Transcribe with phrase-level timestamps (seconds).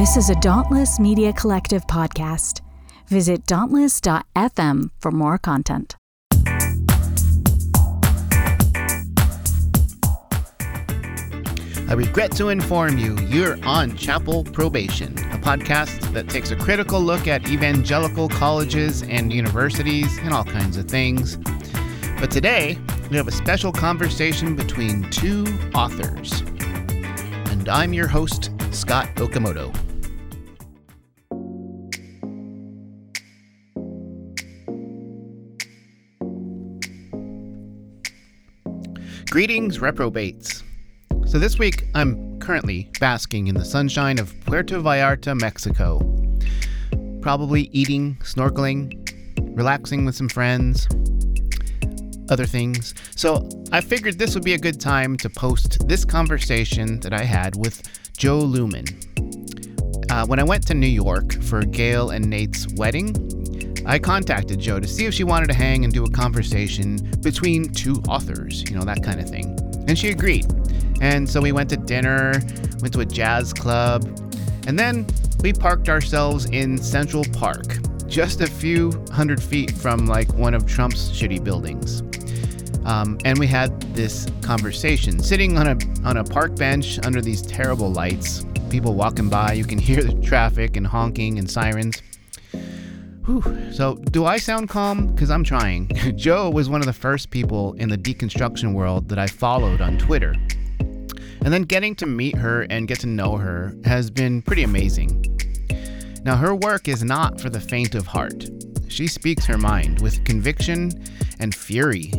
[0.00, 2.62] This is a Dauntless Media Collective podcast.
[3.08, 5.94] Visit dauntless.fm for more content.
[11.86, 17.02] I regret to inform you, you're on Chapel Probation, a podcast that takes a critical
[17.02, 21.36] look at evangelical colleges and universities and all kinds of things.
[22.18, 22.78] But today,
[23.10, 25.44] we have a special conversation between two
[25.74, 26.40] authors.
[27.50, 29.89] And I'm your host, Scott Okamoto.
[39.30, 40.64] Greetings, reprobates.
[41.24, 46.00] So this week, I'm currently basking in the sunshine of Puerto Vallarta, Mexico.
[47.22, 50.88] Probably eating, snorkeling, relaxing with some friends,
[52.28, 52.92] other things.
[53.14, 57.22] So I figured this would be a good time to post this conversation that I
[57.22, 57.82] had with
[58.16, 58.90] Jo Luehmann.
[60.10, 63.14] Uh, when I went to New York for Gail and Nate's wedding,
[63.86, 67.72] I contacted Jo to see if she wanted to hang and do a conversation between
[67.72, 69.58] two authors, you know, that kind of thing.
[69.88, 70.46] And she agreed.
[71.00, 72.32] And so we went to dinner,
[72.80, 74.04] went to a jazz club,
[74.66, 75.06] and then
[75.42, 80.66] we parked ourselves in Central Park, just a few hundred feet from like one of
[80.66, 82.02] Trump's shitty buildings.
[82.84, 87.42] Um, and we had this conversation sitting on a on a park bench under these
[87.42, 88.44] terrible lights.
[88.68, 92.00] People walking by, you can hear the traffic and honking and sirens.
[93.30, 93.72] Whew.
[93.72, 95.06] So, do I sound calm?
[95.06, 95.86] Because I'm trying.
[96.16, 99.98] Jo was one of the first people in the deconstruction world that I followed on
[99.98, 100.34] Twitter.
[100.80, 105.24] And then getting to meet her and get to know her has been pretty amazing.
[106.24, 108.50] Now, her work is not for the faint of heart.
[108.88, 110.90] She speaks her mind with conviction
[111.38, 112.12] and fury,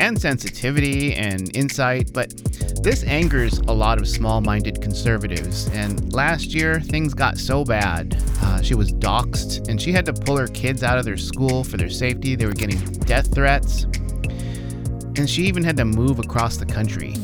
[0.00, 2.32] and sensitivity and insight, but
[2.82, 5.68] this angers a lot of small minded conservatives.
[5.68, 8.16] And last year, things got so bad.
[8.42, 11.62] Uh, she was doxxed, and she had to pull her kids out of their school
[11.62, 12.34] for their safety.
[12.34, 13.84] They were getting death threats.
[15.16, 17.14] And she even had to move across the country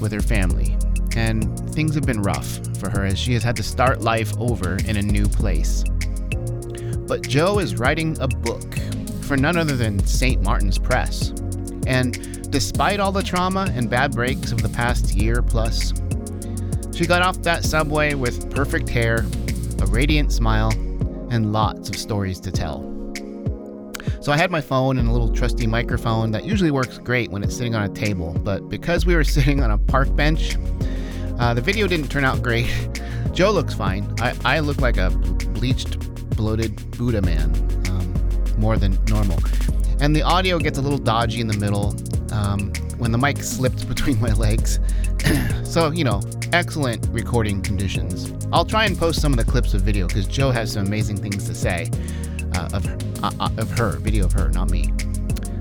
[0.00, 0.76] with her family.
[1.16, 4.76] And things have been rough for her as she has had to start life over
[4.86, 5.82] in a new place.
[7.06, 8.74] But Jo is writing a book
[9.22, 10.42] for none other than St.
[10.42, 11.32] Martin's Press.
[11.88, 15.94] And despite all the trauma and bad breaks of the past year plus,
[16.94, 19.24] she got off that subway with perfect hair,
[19.80, 20.70] a radiant smile,
[21.30, 22.82] and lots of stories to tell.
[24.20, 27.42] So I had my phone and a little trusty microphone that usually works great when
[27.42, 30.56] it's sitting on a table, but because we were sitting on a park bench,
[31.38, 32.68] uh, the video didn't turn out great.
[33.32, 34.12] Jo looks fine.
[34.20, 35.98] I, I look like a bleached,
[36.36, 37.50] bloated Buddha man,
[37.88, 39.38] um, more than normal.
[40.00, 41.94] And the audio gets a little dodgy in the middle
[42.32, 44.80] um, when the mic slipped between my legs.
[45.64, 46.20] so, you know,
[46.52, 48.32] excellent recording conditions.
[48.52, 51.16] I'll try and post some of the clips of video because Jo has some amazing
[51.16, 51.90] things to say
[52.54, 52.86] uh, of,
[53.22, 54.90] uh, uh, of her, video of her, not me.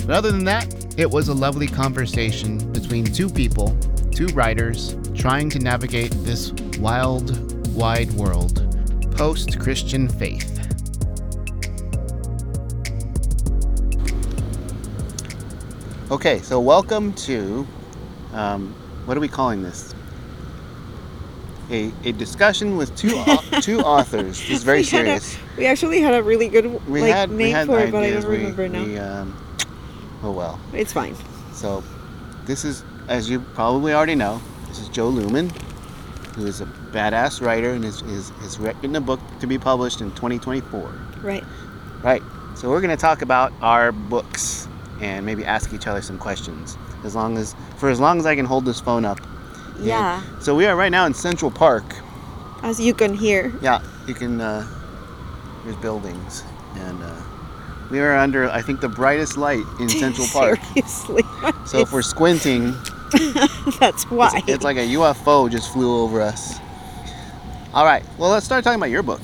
[0.06, 3.78] But other than that, it was a lovely conversation between two people,
[4.12, 8.64] two writers, trying to navigate this wild, wide world
[9.18, 10.57] post Christian faith.
[16.10, 17.68] Okay, so welcome to
[18.34, 18.74] um,
[19.06, 19.94] what are we calling this?
[21.70, 24.40] A, a discussion with two au- two authors.
[24.40, 25.38] This is very We had a- serious.
[25.58, 28.04] We actually had a really good We like had we name had for it, but
[28.04, 28.84] I don't We- remember now.
[28.86, 29.36] we, um,
[30.24, 30.60] oh well.
[30.74, 31.16] It's fine.
[31.54, 31.84] So,
[32.46, 35.50] this is, as you probably already know, this is Jo Luehmann,
[36.36, 40.00] who is a badass writer and is, is, has written a book to be published
[40.00, 40.90] in 2024.
[41.22, 41.44] Right.
[42.02, 42.24] Right.
[42.56, 44.70] So, we're going to talk about our books
[45.02, 46.78] and maybe ask each other some questions.
[47.04, 49.20] As long as, for as long as I can hold this phone up.
[49.78, 50.22] And- Yeah.
[50.40, 51.84] So, we are right now in Central Park.
[52.64, 53.54] As you can hear.
[53.62, 54.68] Yeah, you can, uh,
[55.64, 56.44] there's buildings.
[56.76, 57.16] And uh,
[57.92, 60.60] we are under, I think, the brightest light in Central Park.
[60.74, 61.24] Seriously.
[61.68, 62.72] So, if we're squinting,
[63.80, 64.32] that's why.
[64.40, 66.58] It's, it's like a UFO just flew over us.
[67.74, 69.22] All right, well, let's start talking about your book.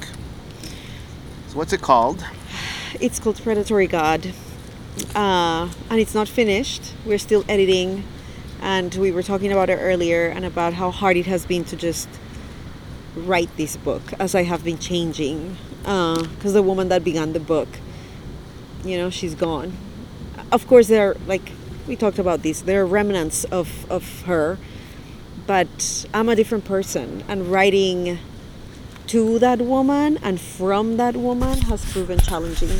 [1.48, 2.24] So, what's it called?
[3.00, 4.31] It's called Predatory God.
[5.16, 6.94] Uh, and it's not finished.
[7.06, 8.04] We're still editing.
[8.62, 11.75] And we were talking about it earlier and about how hard it has been to
[11.75, 12.07] just
[13.16, 15.57] write this book as I have been changing.
[15.81, 17.68] Because the woman that began the book,
[18.86, 19.74] you know, she's gone.
[20.51, 21.51] Of course, there are, like,
[21.88, 24.57] we talked about this, there are remnants of, of her.
[25.46, 27.24] But I'm a different person.
[27.28, 28.19] And writing
[29.07, 32.80] to that woman and from that woman has proven challenging.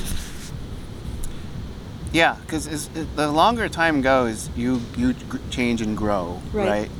[2.14, 5.16] Yeah, because the longer time goes, you you
[5.50, 6.68] change and grow, Right.
[6.70, 6.92] right?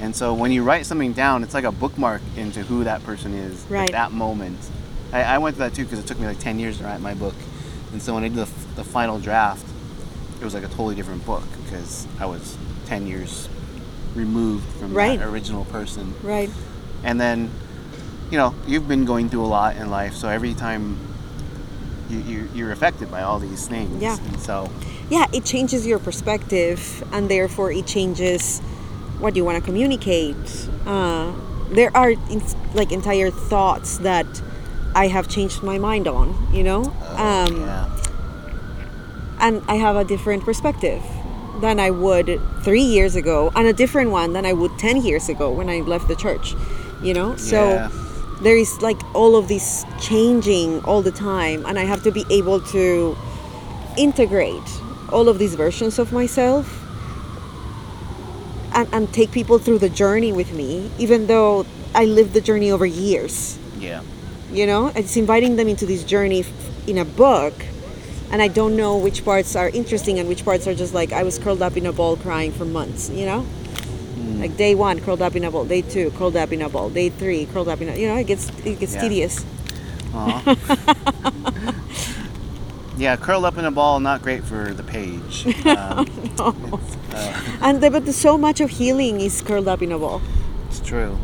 [0.00, 3.32] And so when you write something down, it's like a bookmark into who that person
[3.32, 3.86] is Right.
[3.88, 4.58] at that moment.
[5.12, 7.00] I, I went through that too because it took me like 10 years to write
[7.00, 7.34] my book.
[7.92, 9.64] And so when I did the, the final draft,
[10.40, 13.48] it was like a totally different book because I was 10 years
[14.14, 15.18] removed from Right.
[15.18, 16.12] that original person.
[16.22, 16.50] Right.
[17.02, 17.50] And then,
[18.30, 20.98] you know, you've been going through a lot in life, so every time
[22.08, 24.02] you, you, you're affected by all these things.
[24.02, 24.18] Yeah.
[24.18, 24.70] And so,
[25.10, 28.60] yeah, it changes your perspective, and therefore it changes
[29.18, 30.36] what you want to communicate.
[30.86, 31.32] Uh,
[31.70, 32.42] there are in,
[32.74, 34.26] like entire thoughts that
[34.94, 36.84] I have changed my mind on, you know,
[37.16, 37.88] um, yeah.
[39.40, 41.02] and I have a different perspective
[41.60, 45.28] than I would three years ago, and a different one than I would ten years
[45.28, 46.54] ago when I left the church,
[47.02, 47.36] you know.
[47.36, 48.03] So Yeah.
[48.40, 52.24] There is like all of this changing all the time, and I have to be
[52.30, 53.16] able to
[53.96, 54.68] integrate
[55.12, 56.80] all of these versions of myself
[58.74, 61.64] and, and take people through the journey with me, even though
[61.94, 63.58] I lived the journey over years.
[63.78, 64.02] Yeah.
[64.50, 66.44] You know, it's inviting them into this journey
[66.86, 67.54] in a book,
[68.30, 71.22] and I don't know which parts are interesting and which parts are just like I
[71.22, 73.10] was curled up in a ball crying for months.
[73.10, 73.46] You know,
[74.44, 76.90] like day one curled up in a ball, day two curled up in a ball,
[76.90, 77.96] day three curled up in a.
[77.96, 79.00] You know, it gets it gets Yeah.
[79.00, 79.44] tedious.
[82.96, 85.44] Yeah, curled up in a ball, not great for the page.
[85.66, 89.90] Um, it's, uh, And the, but the, so much of healing is curled up in
[89.90, 90.22] a ball.
[90.68, 91.18] it's true.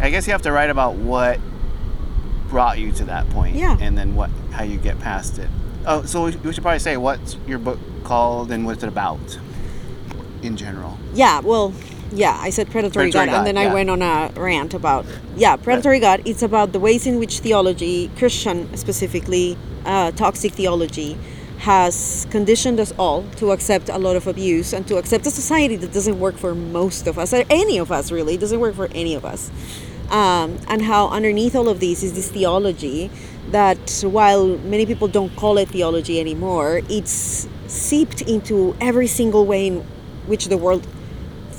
[0.00, 1.40] I guess you have to write about what
[2.50, 3.78] brought you to that point, Yeah.
[3.80, 5.48] and then what how you get past it.
[5.86, 9.38] Oh, so we we should probably say what's your book called and what's it about,
[10.42, 10.98] in general.
[11.14, 11.72] Yeah, well,
[12.16, 15.04] yeah, I said predatory, Predatory God, God, and then I went on a rant about
[15.36, 16.22] yeah, predatory God.
[16.24, 21.18] It's about the ways in which theology, Christian specifically, uh, toxic theology,
[21.58, 25.76] has conditioned us all to accept a lot of abuse and to accept a society
[25.76, 28.74] that doesn't work for most of us, or any of us really, it doesn't work
[28.74, 29.50] for any of us.
[30.10, 33.10] Um, and how underneath all of this is this theology
[33.50, 39.66] that while many people don't call it theology anymore, it's seeped into every single way
[39.66, 39.80] in
[40.26, 40.86] which the world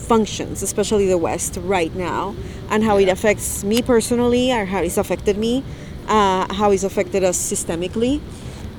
[0.07, 2.35] functions, especially the West right now,
[2.69, 5.63] and how it affects me personally, or how it's affected me,
[6.07, 8.21] uh, how it's affected us systemically,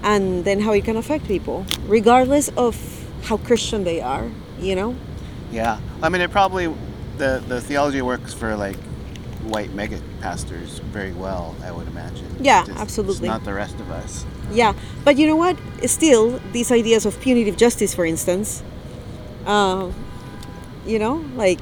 [0.03, 2.75] and then how it can affect people, regardless of
[3.25, 4.31] how Christian they are.
[4.61, 4.97] You know?
[5.53, 6.67] Yeah, I mean, it probably
[7.19, 8.77] the the theology works for like
[9.45, 11.55] white mega pastors very well.
[11.65, 12.27] I would imagine.
[12.41, 13.29] Yeah, Just- absolutely.
[13.29, 14.25] Not the rest of us.
[14.53, 14.73] Yeah,
[15.05, 15.57] but you know what?
[15.87, 18.63] Still, these ideas of punitive justice, for instance,
[19.47, 19.91] uh,
[20.89, 21.61] you know, like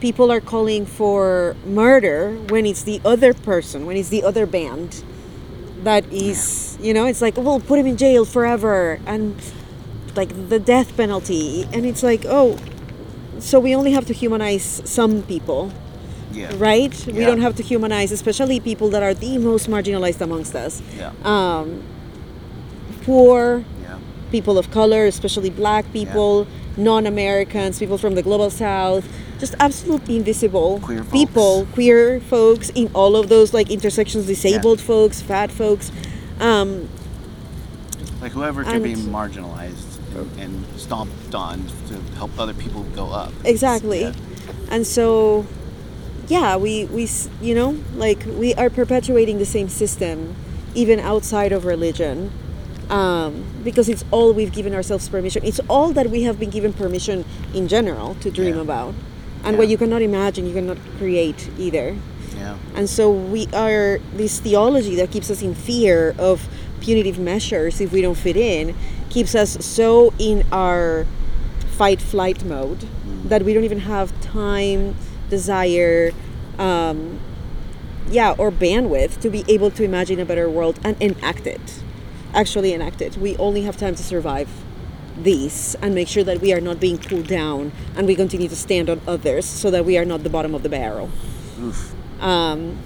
[0.00, 5.04] people are calling for murder when it's the other person, when it's the other band
[5.84, 9.36] that is, you know, it's like, well, put him in jail forever and
[10.16, 11.64] like the death penalty.
[11.72, 12.58] And it's like, oh,
[13.38, 15.72] so we only have to humanize some people
[16.32, 16.50] Yeah.
[16.56, 16.94] right?
[17.06, 20.82] We don't have to humanize, especially people that are the most marginalized amongst us.
[20.96, 21.12] Yeah.
[21.24, 21.82] Um,
[23.02, 23.98] poor, yeah.
[24.30, 26.46] people of color, especially black people,
[26.76, 29.08] non Americans, people from the global south,
[29.38, 35.20] just absolutely invisible Queer people, queer folks in all of those like intersections, disabled folks,
[35.20, 35.90] fat folks.
[36.40, 36.88] Um,
[38.20, 43.32] Like whoever can be marginalized and, and stomped on to help other people go up.
[43.44, 44.02] exactly.
[44.02, 44.12] Yeah.
[44.70, 45.46] And so,
[46.28, 47.08] yeah, we, we,
[47.40, 50.34] you know, like we are perpetuating the same system
[50.74, 52.32] even outside of religion
[52.90, 55.42] um, because it's all we've given ourselves permission.
[55.44, 57.24] It's all that we have been given permission
[57.54, 58.62] in general to dream Yeah.
[58.62, 58.94] about.
[59.44, 59.58] And Yeah.
[59.58, 61.96] what you cannot imagine, you cannot create either.
[62.38, 62.56] Yeah.
[62.74, 66.48] And so we are this theology that keeps us in fear of
[66.80, 68.74] punitive measures if we don't fit in,
[69.10, 71.06] keeps us so in our
[71.76, 72.86] fight flight mode
[73.24, 74.94] that we don't even have time,
[75.30, 76.12] desire,
[76.58, 77.18] um,
[78.10, 81.81] yeah, or bandwidth to be able to imagine a better world and enact it.
[82.34, 83.16] Actually, enact it.
[83.16, 84.48] We only have time to survive
[85.22, 88.56] these and make sure that we are not being pulled down and we continue to
[88.56, 91.10] stand on others so that we are not the bottom of the barrel
[91.60, 91.94] Oof.
[92.22, 92.78] um,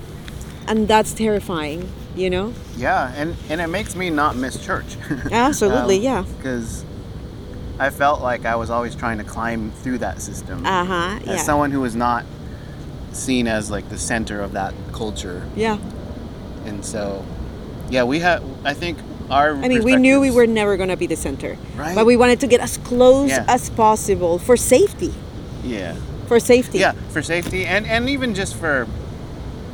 [0.67, 4.97] and that's terrifying you know Yeah, and and it makes me not miss church.
[5.31, 6.25] Absolutely, yeah.
[6.37, 6.85] Because
[7.79, 10.67] I felt like I was always trying to climb through that system.
[10.67, 12.25] uh-huh As yeah someone who was not
[13.12, 15.79] seen as like the center of that culture, yeah
[16.65, 17.25] and so
[17.91, 18.99] yeah, we have, I think
[19.30, 19.56] our.
[19.56, 21.95] i mean we knew we were never going to be the center Right.
[21.95, 23.45] but we wanted to get as close Yeah.
[23.49, 25.12] as possible for safety
[25.64, 25.95] Yeah.
[26.28, 28.87] for safety Yeah, for safety and and even just for.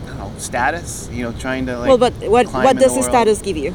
[0.04, 1.08] I don't know, status.
[1.12, 1.88] You know, trying to like.
[1.88, 3.72] well but what what does the the status give you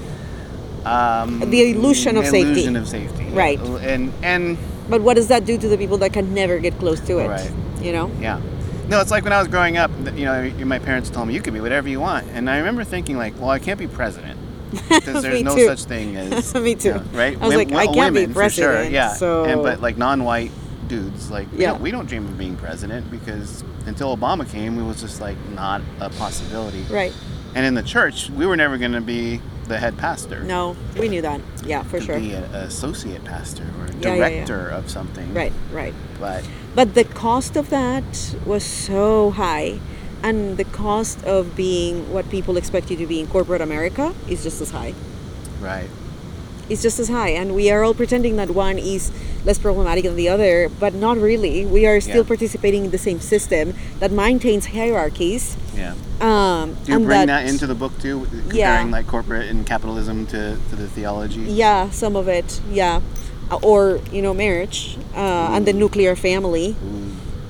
[0.85, 2.51] Um, The illusion of safety.
[2.63, 3.25] Illusion of safety.
[3.33, 3.59] Right.
[3.93, 4.57] And and
[4.89, 7.27] but what does that do to the people that can never get close to it
[7.27, 7.51] right.
[7.81, 8.07] You know?
[8.21, 8.39] Yeah.
[8.87, 11.41] No, it's like when I was growing up, you know, my parents told me you
[11.41, 12.25] can be whatever you want.
[12.33, 14.36] And I remember thinking like, well, I can't be president.
[14.89, 15.65] Because there's no too.
[15.67, 16.89] such thing as Me too.
[16.89, 17.39] you know, right?
[17.41, 19.13] I was like, I can't be women, for sure, president, yeah.
[19.13, 20.51] so- And but like non-white
[20.87, 21.71] dudes, like we Yeah.
[21.71, 25.37] don't, we don't dream of being president because until Obama came, it was just like
[25.49, 26.83] not a possibility.
[26.89, 27.13] Right.
[27.55, 30.43] And in the church, we were never going to be the head pastor.
[30.43, 31.41] No, we knew that.
[31.65, 32.19] Yeah, for to sure.
[32.19, 34.45] be an associate pastor or Yeah, yeah, yeah.
[34.45, 35.33] director of something.
[35.33, 35.93] Right, right.
[36.19, 36.43] But
[36.75, 39.79] But the cost of that was so high.
[40.23, 44.43] And the cost of being what people expect you to be in corporate America is
[44.43, 44.93] just as high.
[45.61, 45.89] right.
[46.69, 47.29] It's just as high.
[47.29, 49.09] And we are all pretending that one is
[49.45, 51.65] less problematic than the other, but not really.
[51.65, 52.33] We are still Yeah.
[52.33, 55.55] participating in the same system that maintains hierarchies.
[55.73, 55.93] Yeah.
[56.19, 58.97] Um, Do you bring that, into the book too, comparing Yeah.
[58.97, 61.39] like corporate and capitalism to, to the theology?
[61.47, 62.59] Yeah, some of it.
[62.69, 62.99] Yeah.
[63.49, 66.75] Uh, Or, you know, marriage uh, and the nuclear family.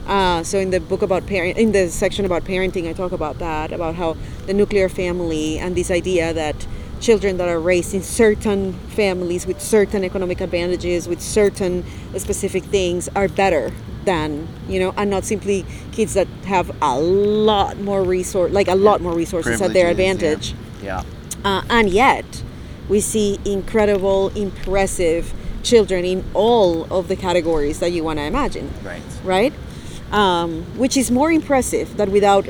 [0.07, 3.39] Uh, so in the book about parent, in the section about parenting, I talk about
[3.39, 6.65] that, about how the nuclear family and this idea that
[7.01, 11.83] children that are raised in certain families with certain economic advantages, with certain
[12.17, 13.71] specific things, are better
[14.05, 18.75] than you know, and not simply kids that have a lot more resource, like a
[18.75, 20.99] lot more resources at their Privileges, yeah.
[21.01, 21.13] advantage.
[21.43, 21.49] Yeah.
[21.59, 22.43] Uh, and yet,
[22.87, 25.33] we see incredible, impressive
[25.63, 29.01] children in all of the categories that you want to imagine, Right.
[29.25, 29.53] right?
[30.11, 32.47] Um, which is more impressive that without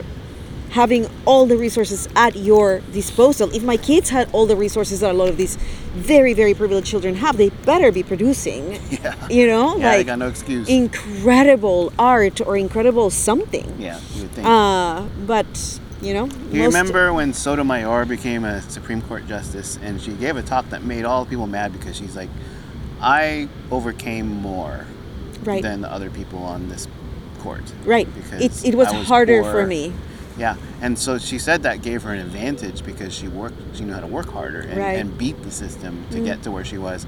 [0.69, 3.49] having all the resources at your disposal.
[3.55, 5.55] If my kids had all the resources that a lot of these
[5.95, 9.15] very, very privileged children have, they better be producing, Yeah.
[9.29, 10.67] you know, Yeah, they like got no excuse.
[10.69, 13.75] incredible art or incredible something.
[13.79, 14.45] yeah, you would think.
[14.47, 19.99] Uh, but, you know, Do you remember when Sotomayor became a Supreme Court justice and
[20.01, 22.29] she gave a talk that made all the people mad because she's like,
[23.01, 24.85] I overcame more
[25.43, 25.61] right.
[25.63, 26.87] than the other people on this
[27.39, 27.63] court.
[27.85, 28.07] Right.
[28.13, 29.51] Because It, it was, I harder poor.
[29.51, 29.93] for me.
[30.37, 33.93] Yeah, and so she said that gave her an advantage because she worked, she knew
[33.93, 34.99] how to work harder and, Right.
[34.99, 36.25] and beat the system to Mm.
[36.25, 37.07] get to where she was.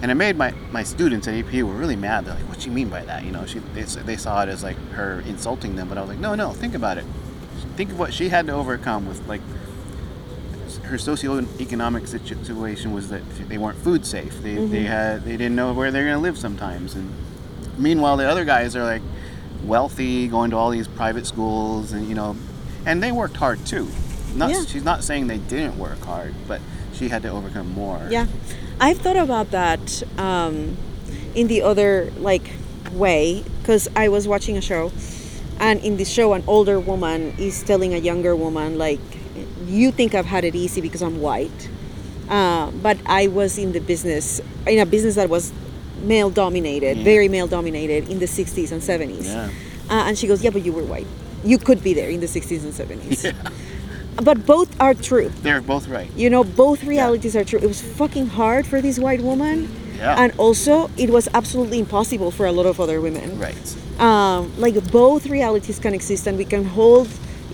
[0.00, 2.24] And it made my, my students at AP were really mad.
[2.24, 4.48] They're like, "What do you mean by that?" You know, she they, they saw it
[4.48, 7.04] as like her insulting them, but I was like, "No, no, think about it.
[7.76, 9.40] Think of what she had to overcome with like
[10.84, 14.40] her socioeconomic situ- situation was that they weren't food safe.
[14.42, 16.94] They, they had they didn't know where they're going to live sometimes.
[16.94, 17.10] And
[17.76, 19.02] meanwhile, the other guys are like
[19.64, 22.36] wealthy, going to all these private schools, and you know,
[22.86, 23.88] and they worked hard too.
[24.34, 24.64] Not Yeah.
[24.66, 26.60] she's not saying they didn't work hard, but
[26.92, 28.00] she had to overcome more.
[28.10, 28.26] Yeah,
[28.80, 30.76] I've thought about that um,
[31.34, 32.50] in the other like
[32.92, 34.92] way because I was watching a show,
[35.60, 39.00] and in the show, an older woman is telling a younger woman like,
[39.66, 41.68] "You think I've had it easy because I'm white,
[42.28, 45.52] uh, but I was in the business in a business that was
[46.02, 47.04] male dominated, Yeah.
[47.04, 49.48] very male dominated in the 60s and 70s." Yeah.
[49.90, 51.06] Uh, and she goes, "Yeah, but you were white.
[51.44, 53.24] You could be there in the 60s and 70s."
[54.20, 56.10] But both are true They're both right.
[56.16, 59.56] you know both realities are true it was fucking hard for this white woman
[59.96, 60.20] Yeah.
[60.22, 63.66] and also it was absolutely impossible for a lot of other women Right.
[64.00, 67.06] um, like both realities can exist and we can hold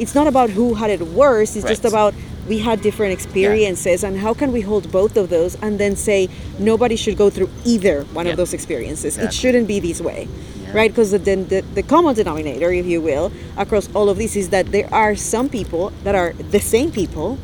[0.02, 2.14] it's not about who had it worse it's just about
[2.48, 6.28] we had different experiences and how can we hold both of those and then say
[6.58, 8.32] nobody should go through either one Yeah.
[8.32, 9.16] of those experiences?
[9.18, 10.28] It shouldn't be this way
[10.62, 10.72] Yeah.
[10.76, 10.90] right?
[10.90, 14.72] Because then the, the common denominator if you will across all of this is that
[14.72, 17.38] there are some people that are the same people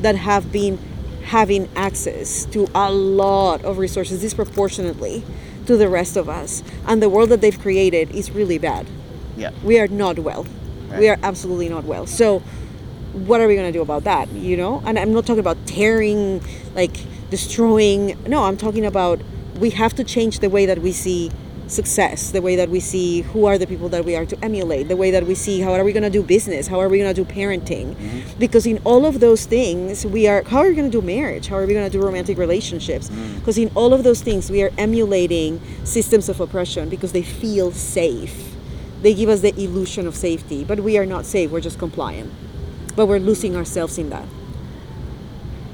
[0.00, 0.78] that have been
[1.24, 5.24] having access to a lot of resources disproportionately
[5.64, 8.86] to the rest of us and the world that they've created is really bad.
[9.36, 9.50] Yeah.
[9.64, 10.46] we are not well.
[10.98, 12.06] We are absolutely not well.
[12.06, 12.40] So
[13.14, 14.82] what are we going to do about that you know?
[14.86, 16.42] And i'm not talking about tearing
[16.74, 16.96] like
[17.30, 19.20] destroying no i'm talking about
[19.58, 21.30] we have to change the way that we see
[21.66, 24.88] success the way that we see who are the people that we are to emulate
[24.88, 26.98] the way that we see how are we going to do business how are we
[26.98, 27.94] going to do parenting.
[27.94, 28.38] Mm-hmm.
[28.38, 31.46] Because in all of those things we are how are we going to do marriage?
[31.46, 33.08] How are we going to do romantic relationships?
[33.08, 33.38] Mm.
[33.38, 37.72] Because in all of those things we are emulating systems of oppression because they feel
[37.72, 38.54] safe.
[39.02, 42.32] They give us the illusion of safety but we are not safe we're just compliant
[42.96, 44.26] but we're losing ourselves in that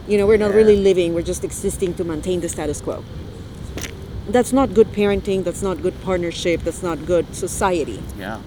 [0.08, 0.56] you know we're not Yeah.
[0.56, 3.04] really living we're just existing to maintain the status quo
[4.28, 8.38] that's not good parenting that's not good partnership that's not good society Yeah.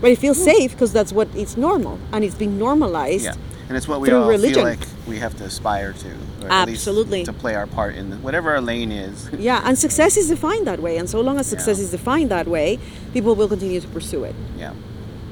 [0.00, 3.34] but it feels safe because that's what it's normal and it's being normalized Yeah.
[3.68, 4.54] And it's what we all religion.
[4.54, 6.08] feel like we have to aspire to.
[6.42, 7.22] Or at least Absolutely.
[7.22, 9.30] to play our part in the, whatever our lane is.
[9.38, 11.84] yeah and success is defined that way and so long as success Yeah.
[11.84, 12.80] is defined that way
[13.12, 14.72] people will continue to pursue it yeah.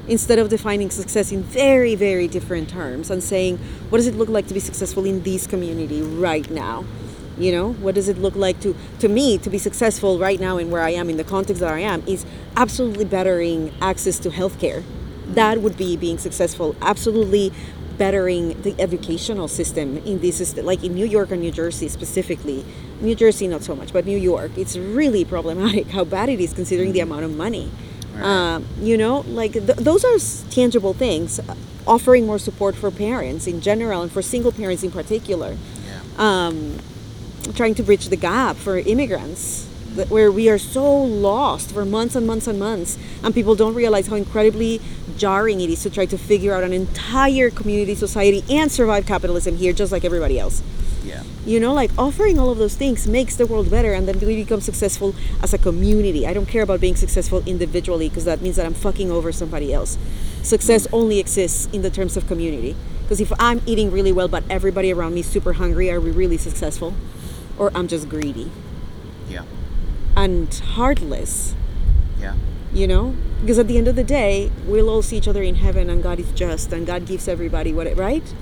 [0.09, 3.57] Instead of defining success in very very different terms and saying
[3.89, 6.83] what does it look like to be successful in this community right now
[7.39, 10.57] You know, what does it look like to to me to be successful right now
[10.57, 12.25] in where I am in the context that I am is
[12.57, 14.83] absolutely bettering access to healthcare.
[15.25, 16.75] That would be being successful.
[16.81, 17.53] Absolutely
[17.97, 22.65] bettering the educational system in this like in New York or New Jersey specifically.
[22.99, 26.53] New Jersey not so much, but New York, it's really problematic how bad it is
[26.53, 27.71] considering the amount of money.
[28.21, 30.17] Um, you know, like th- those are
[30.51, 31.39] tangible things.
[31.87, 35.57] Offering more support for parents in general and for single parents in particular
[36.17, 36.77] um,
[37.55, 42.15] trying to bridge the gap for immigrants that- where we are so lost for months
[42.15, 44.79] and months and months and people don't realize how incredibly
[45.17, 49.57] jarring it is to try to figure out an entire community society and survive capitalism
[49.57, 50.88] here just like everybody else Yeah.
[51.45, 54.35] You know like offering all of those things makes the world better and then we
[54.35, 56.27] become successful as a community.
[56.27, 59.73] I don't care about being successful individually because that means that i'm fucking over somebody
[59.73, 59.97] else.
[60.43, 60.93] Success mm.
[60.93, 62.75] only exists in the terms of community.
[63.03, 66.11] Because if i'm eating really well but everybody around me is super hungry are we
[66.11, 66.93] really successful?
[67.57, 68.51] Or i'm just greedy.
[69.29, 69.43] Yeah.
[70.15, 71.55] and heartless.
[72.19, 72.35] Yeah.
[72.73, 73.15] you know?
[73.41, 76.03] Because at the end of the day we'll all see each other in heaven and
[76.03, 78.33] god is just and god gives everybody what it right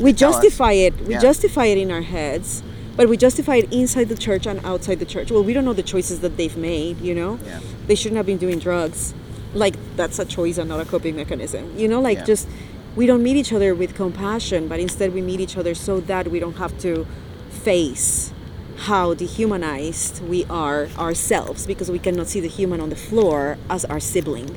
[0.00, 1.20] we justify it we Yeah.
[1.20, 2.62] justify it in our heads
[2.96, 5.72] but we justify it inside the church and outside the church well we don't know
[5.72, 7.60] the choices that they've made you know Yeah.
[7.86, 9.14] they shouldn't have been doing drugs
[9.54, 12.24] like that's a choice and not a coping mechanism you know like Yeah.
[12.24, 12.48] just
[12.96, 16.28] we don't meet each other with compassion but instead we meet each other so that
[16.30, 17.06] we don't have to
[17.50, 18.32] face
[18.76, 23.84] how dehumanized we are ourselves because we cannot see the human on the floor as
[23.86, 24.50] our sibling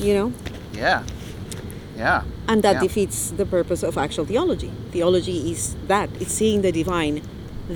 [0.00, 0.32] you know
[0.74, 1.02] Yeah.
[2.02, 2.22] Yeah.
[2.50, 2.86] and that Yeah.
[2.86, 7.16] defeats the purpose of actual theology theology is that it's seeing the divine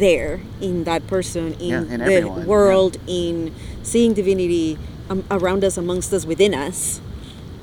[0.05, 0.33] there
[0.69, 2.53] in that person in, Yeah, in the everyone, yeah.
[2.55, 3.35] world in
[3.93, 4.69] seeing divinity
[5.11, 7.01] um, around us amongst us within us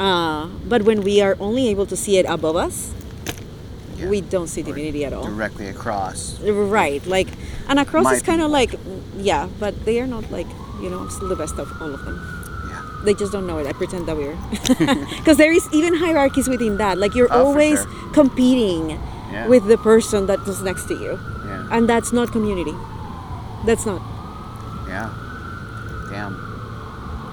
[0.06, 2.76] uh, but when we are only able to see it above us
[4.00, 4.10] Yeah.
[4.14, 6.20] we don't see Or divinity at all Directly across.
[6.80, 7.30] right like
[7.70, 8.72] and across My is kind of like
[9.30, 10.48] yeah but they are not like
[10.82, 12.43] you know still the best of all of them Yeah.
[13.04, 13.68] They just don't know it.
[13.68, 14.36] I pretend that we're
[15.18, 16.98] because there is even hierarchies within that.
[16.98, 18.14] Like you're Oh, always sure.
[18.14, 19.00] competing
[19.32, 19.48] Yeah.
[19.48, 21.68] with the person that is next to you, Yeah.
[21.76, 22.76] and that's not community.
[23.66, 24.02] That's not
[24.88, 25.10] Yeah.
[26.12, 26.34] Damn.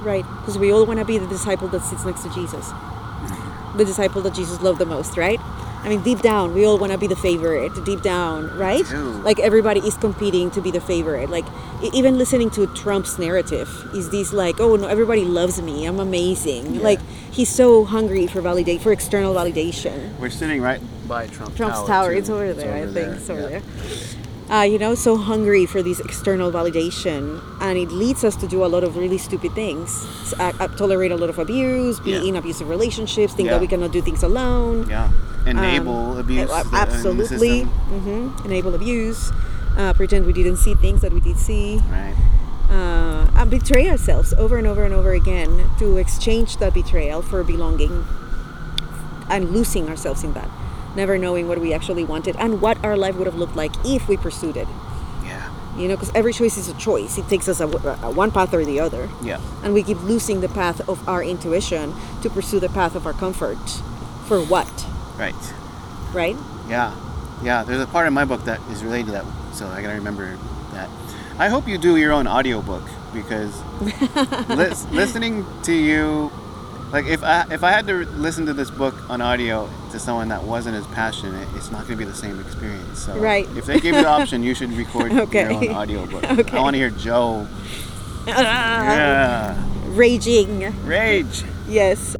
[0.02, 3.76] right because we all want to be the disciple that sits next to Jesus, Mm-hmm.
[3.78, 5.40] the disciple that Jesus loved the most, right?
[5.82, 7.72] I mean, deep down, we all want to be the favorite.
[7.84, 8.84] Deep down, right?
[8.86, 9.12] do.
[9.22, 11.30] Like everybody is competing to be the favorite.
[11.30, 11.46] Like
[11.94, 15.86] even listening to Trump's narrative is this like, oh no, everybody loves me.
[15.86, 16.76] I'm amazing.
[16.76, 16.82] Yeah.
[16.82, 20.18] Like he's so hungry for validate for external validation.
[20.18, 21.86] We're sitting right by Trump Trump's Tower.
[21.86, 22.74] tower, it's over there.
[22.74, 23.60] I think it's over yeah.
[23.60, 23.62] there.
[24.50, 28.64] Uh, you know, so hungry for this external validation, and it leads us to do
[28.64, 30.04] a lot of really stupid things.
[30.22, 32.22] S- uh, uh, tolerate a lot of abuse, be Yeah.
[32.28, 33.52] in abusive relationships, think Yeah.
[33.54, 34.86] that we cannot do things alone.
[34.90, 35.08] Yeah.
[35.46, 36.50] Enable Um, abuse.
[36.50, 37.60] in the absolutely.
[37.62, 37.68] system.
[37.68, 39.30] hmm Enable abuse.
[39.78, 41.78] Uh, pretend we didn't see things that we did see.
[41.88, 42.14] Right.
[42.68, 47.44] Uh, and betray ourselves over and over and over again to exchange that betrayal for
[47.44, 48.04] belonging
[49.30, 50.50] and losing ourselves in that.
[50.96, 54.08] Never knowing what we actually wanted and what our life would have looked like if
[54.08, 54.68] we pursued it.
[55.24, 55.50] Yeah.
[55.76, 57.16] You know, because every choice is a choice.
[57.18, 59.08] It takes us a, a one path or the other.
[59.22, 59.40] Yeah.
[59.62, 63.12] And we keep losing the path of our intuition to pursue the path of our
[63.12, 63.58] comfort.
[64.26, 64.86] For what?
[65.16, 65.34] Right.
[66.12, 66.36] Right?
[66.68, 66.94] Yeah.
[67.42, 67.62] Yeah.
[67.62, 70.36] There's a part in my book that is related to that, so I gotta remember
[70.72, 70.88] that.
[71.38, 72.82] I hope you do your own audiobook
[73.14, 73.62] because
[74.50, 76.30] lis- listening to you,
[76.92, 80.28] like if I if I had to listen to this book on audio to someone
[80.28, 82.98] that wasn't as passionate, it's not gonna be the same experience.
[83.04, 83.46] So Right.
[83.56, 85.42] if they gave you the option, you should record Okay.
[85.42, 86.24] your own audiobook.
[86.40, 86.56] Okay.
[86.56, 87.46] I want to hear Jo.
[88.26, 89.56] Yeah.
[89.88, 90.72] Raging.
[90.86, 91.42] Rage.
[91.68, 92.16] Yes.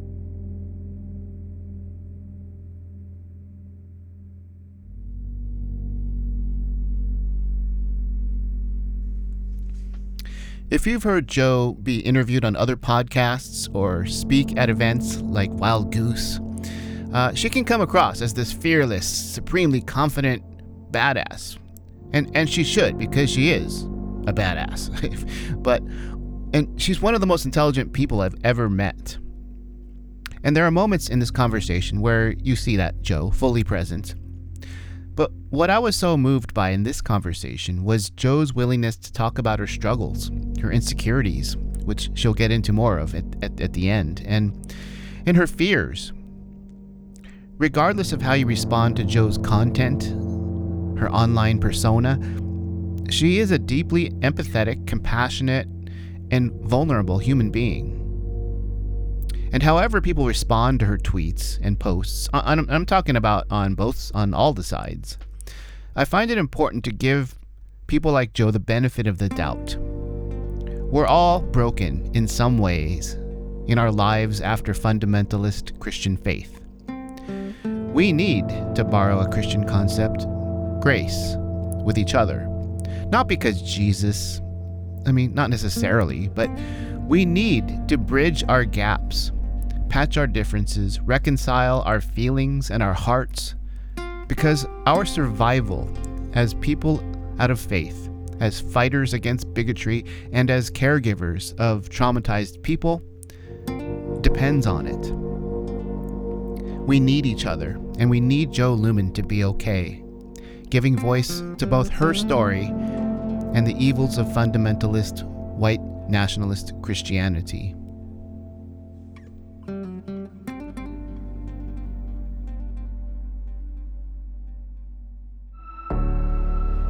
[10.71, 15.91] If you've heard Jo be interviewed on other podcasts or speak at events like Wild
[15.91, 16.39] Goose,
[17.13, 20.41] uh, she can come across as this fearless, supremely confident
[20.89, 21.57] badass.
[22.13, 23.83] And, and she should, because she is
[24.27, 25.61] a badass.
[25.61, 25.83] but,
[26.53, 29.17] and she's one of the most intelligent people I've ever met.
[30.41, 34.15] And there are moments in this conversation where you see that Jo fully present.
[35.21, 39.37] But what I was so moved by in this conversation was Jo's willingness to talk
[39.37, 41.55] about her struggles, her insecurities,
[41.85, 44.75] which she'll get into more of at, at, at the end, and,
[45.27, 46.11] and her fears.
[47.59, 50.05] Regardless of how you respond to Jo's content,
[50.99, 52.17] her online persona,
[53.11, 55.67] she is a deeply empathetic, compassionate,
[56.31, 58.00] and vulnerable human being.
[59.51, 64.11] And however people respond to her tweets and posts, I'm, I'm talking about on both
[64.13, 65.17] on all the sides.
[65.95, 67.37] I find it important to give
[67.87, 69.75] people like Jo the benefit of the doubt.
[70.91, 73.17] We're all broken in some ways
[73.67, 76.59] in our lives after fundamentalist Christian faith.
[77.93, 80.25] We need to borrow a Christian concept,
[80.81, 81.35] grace,
[81.83, 82.47] with each other.
[83.07, 84.39] Not because Jesus,
[85.05, 86.49] I mean, not necessarily, but
[87.07, 89.31] we need to bridge our gaps,
[89.91, 93.55] patch our differences, reconcile our feelings and our hearts,
[94.27, 95.87] because our survival
[96.33, 97.03] as people
[97.39, 103.03] out of faith as fighters against bigotry, and as caregivers of traumatized people
[104.21, 105.11] depends on it.
[106.87, 110.03] We need each other, and we need Jo Luehmann to be okay,
[110.69, 112.65] giving voice to both her story
[113.53, 115.23] and the evils of fundamentalist
[115.55, 117.75] white nationalist Christianity.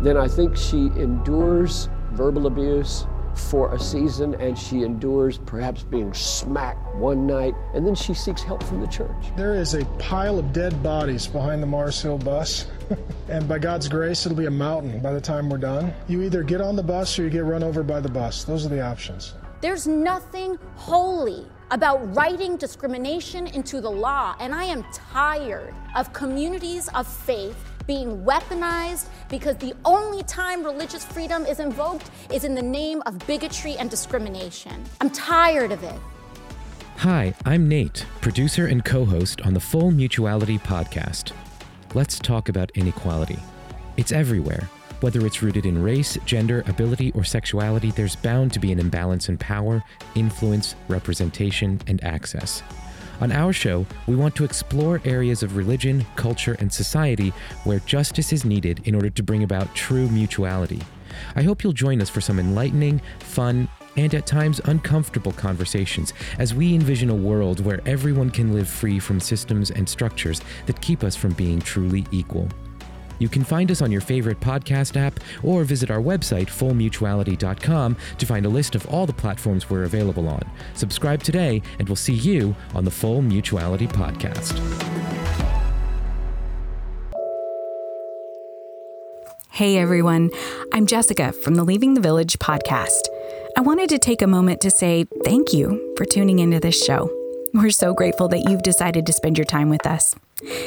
[0.02, 6.14] Then I think she endures verbal abuse for a season and she endures perhaps being
[6.14, 9.26] smacked one night and then she seeks help from the church.
[9.38, 12.68] There is a pile of dead bodies behind the Mars Hill bus.
[13.30, 15.94] and by God's grace, it'll be a mountain by the time we're done.
[16.08, 18.44] You either get on the bus or you get run over by the bus.
[18.44, 19.34] Those are the options.
[19.62, 26.90] There's nothing holy about writing discrimination into the law, and I am tired of communities
[26.96, 32.62] of faith being weaponized because the only time religious freedom is invoked is in the
[32.62, 34.84] name of bigotry and discrimination.
[35.00, 36.00] I'm tired of it.
[36.98, 41.32] Hi, I'm Nate, producer and co host on the Full Mutuality podcast.
[41.94, 43.39] Let's talk about inequality.
[43.98, 44.70] It's everywhere.
[45.02, 49.30] Whether it's rooted in race, gender, ability, or sexuality, there's bound to be an imbalance
[49.30, 52.62] in power, influence, representation, and access.
[53.19, 58.34] On our show, we want to explore areas of religion, culture, and society where justice
[58.34, 60.82] is needed in order to bring about true mutuality.
[61.36, 66.54] I hope you'll join us for some enlightening, fun, and at times uncomfortable conversations as
[66.54, 71.04] we envision a world where everyone can live free from systems and structures that keep
[71.04, 72.47] us from being truly equal.
[73.19, 78.26] You can find us on your favorite podcast app or visit our website, fullmutuality.com, to
[78.26, 80.41] find a list of all the platforms we're available on.
[80.74, 84.58] Subscribe today, and we'll see you on the Full Mutuality Podcast.
[89.54, 90.32] Hey everyone,
[90.74, 93.02] I'm Jessica from the Leaving the Village podcast.
[93.58, 97.12] I wanted to take a moment to say thank you for tuning into this show.
[97.54, 100.15] We're so grateful that you've decided to spend your time with us.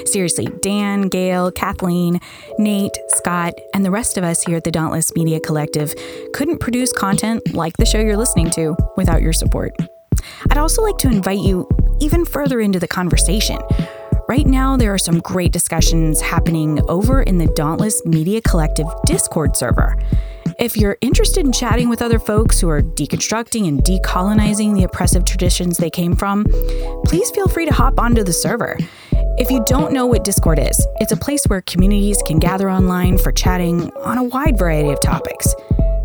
[0.06, 2.20] Seriously, Dan, Gail, Kathleen,
[2.58, 5.94] Nate, Scott, and the rest of us here at the Dauntless Media Collective
[6.32, 9.72] couldn't produce content like the show you're listening to without your support.
[10.50, 11.68] I'd also like to invite you
[12.00, 13.58] even further into the conversation.
[14.28, 19.54] Right now, there are some great discussions happening over in the Dauntless Media Collective Discord
[19.54, 19.96] server.
[20.58, 25.24] If you're interested in chatting with other folks who are deconstructing and decolonizing the oppressive
[25.24, 26.46] traditions they came from,
[27.04, 28.78] please feel free to hop onto the server.
[29.36, 33.18] If you don't know what Discord is, it's a place where communities can gather online
[33.18, 35.52] for chatting on a wide variety of topics.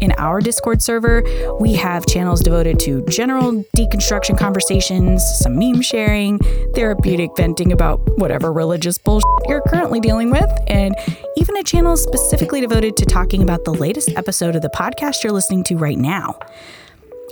[0.01, 1.21] In our Discord server,
[1.59, 6.39] we have channels devoted to general deconstruction conversations, some meme sharing,
[6.73, 10.95] therapeutic venting about whatever religious bullshit you're currently dealing with, and
[11.37, 15.33] even a channel specifically devoted to talking about the latest episode of the podcast you're
[15.33, 16.39] listening to right now.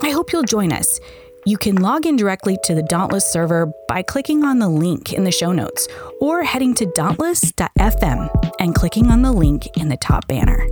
[0.02, 1.00] I hope you'll join us.
[1.48, 5.24] You can log in directly to the Dauntless server by clicking on the link in
[5.24, 5.88] the show notes
[6.20, 10.62] or heading to dauntless.fm and clicking on the link in the top banner.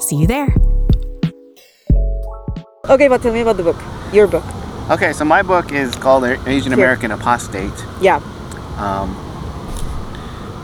[0.00, 0.54] See you there.
[2.90, 3.80] Okay, but tell me about the book.
[4.12, 4.44] Your book.
[4.90, 7.72] Okay, so my book is called Asian American Apostate.
[8.02, 8.16] Yeah.
[8.76, 9.16] Um,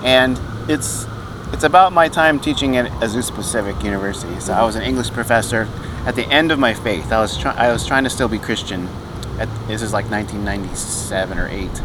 [0.05, 1.07] and it's
[1.55, 4.39] it's about my time teaching at Azusa Pacific University.
[4.41, 5.67] So I was an English professor.
[6.05, 8.39] At the end of my faith, I was try- I was trying to still be
[8.39, 8.91] Christian.
[9.39, 11.83] At, this is like 1997 or eight,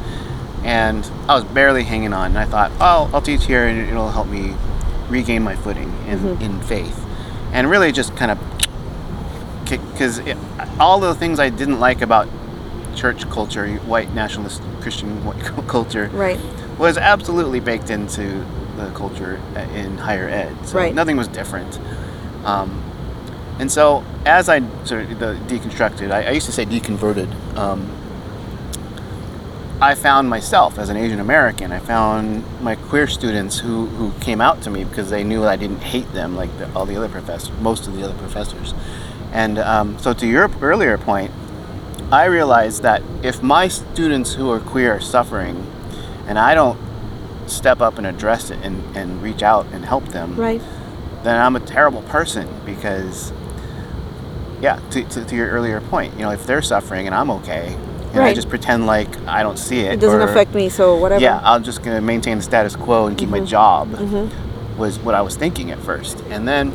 [0.63, 2.27] and I was barely hanging on.
[2.31, 4.53] And I thought, oh, I'll teach here, and it'll help me
[5.09, 6.41] regain my footing in, Mhm.
[6.41, 7.03] in faith.
[7.51, 8.38] And really, just kind of
[9.69, 10.19] because
[10.79, 12.27] all the things I didn't like about
[12.95, 16.39] church culture, white nationalist Christian white culture, Right.
[16.77, 18.43] was absolutely baked into
[18.77, 19.39] the culture
[19.75, 20.55] in higher ed.
[20.63, 20.93] So Right.
[20.93, 21.79] nothing was different.
[22.45, 22.81] Um,
[23.60, 27.32] and so as I sort of the deconstructed, I, I used to say deconverted.
[27.56, 27.95] Um,
[29.82, 31.72] I found myself as an Asian American.
[31.72, 35.56] I found my queer students who, who came out to me because they knew I
[35.56, 38.74] didn't hate them like the, all the other professors, most of the other professors.
[39.32, 41.32] And um, so to your earlier point,
[42.12, 45.65] I realized that if my students who are queer are suffering,
[46.28, 46.78] and I don't
[47.48, 50.62] step up and address it and, and reach out and help them, Right.
[51.24, 53.32] then I'm a terrible person because,
[54.62, 57.76] yeah, to, to, to your earlier point, you know, if they're suffering and I'm okay,
[58.13, 59.93] and I just pretend like I don't see it.
[59.93, 61.22] It doesn't or- affect me, so whatever.
[61.22, 63.45] Yeah, I'm just gonna maintain the status quo and keep my mm-hmm.
[63.45, 63.91] job.
[63.91, 64.80] Mm-hmm.
[64.80, 66.74] Was what I was thinking at first, and then,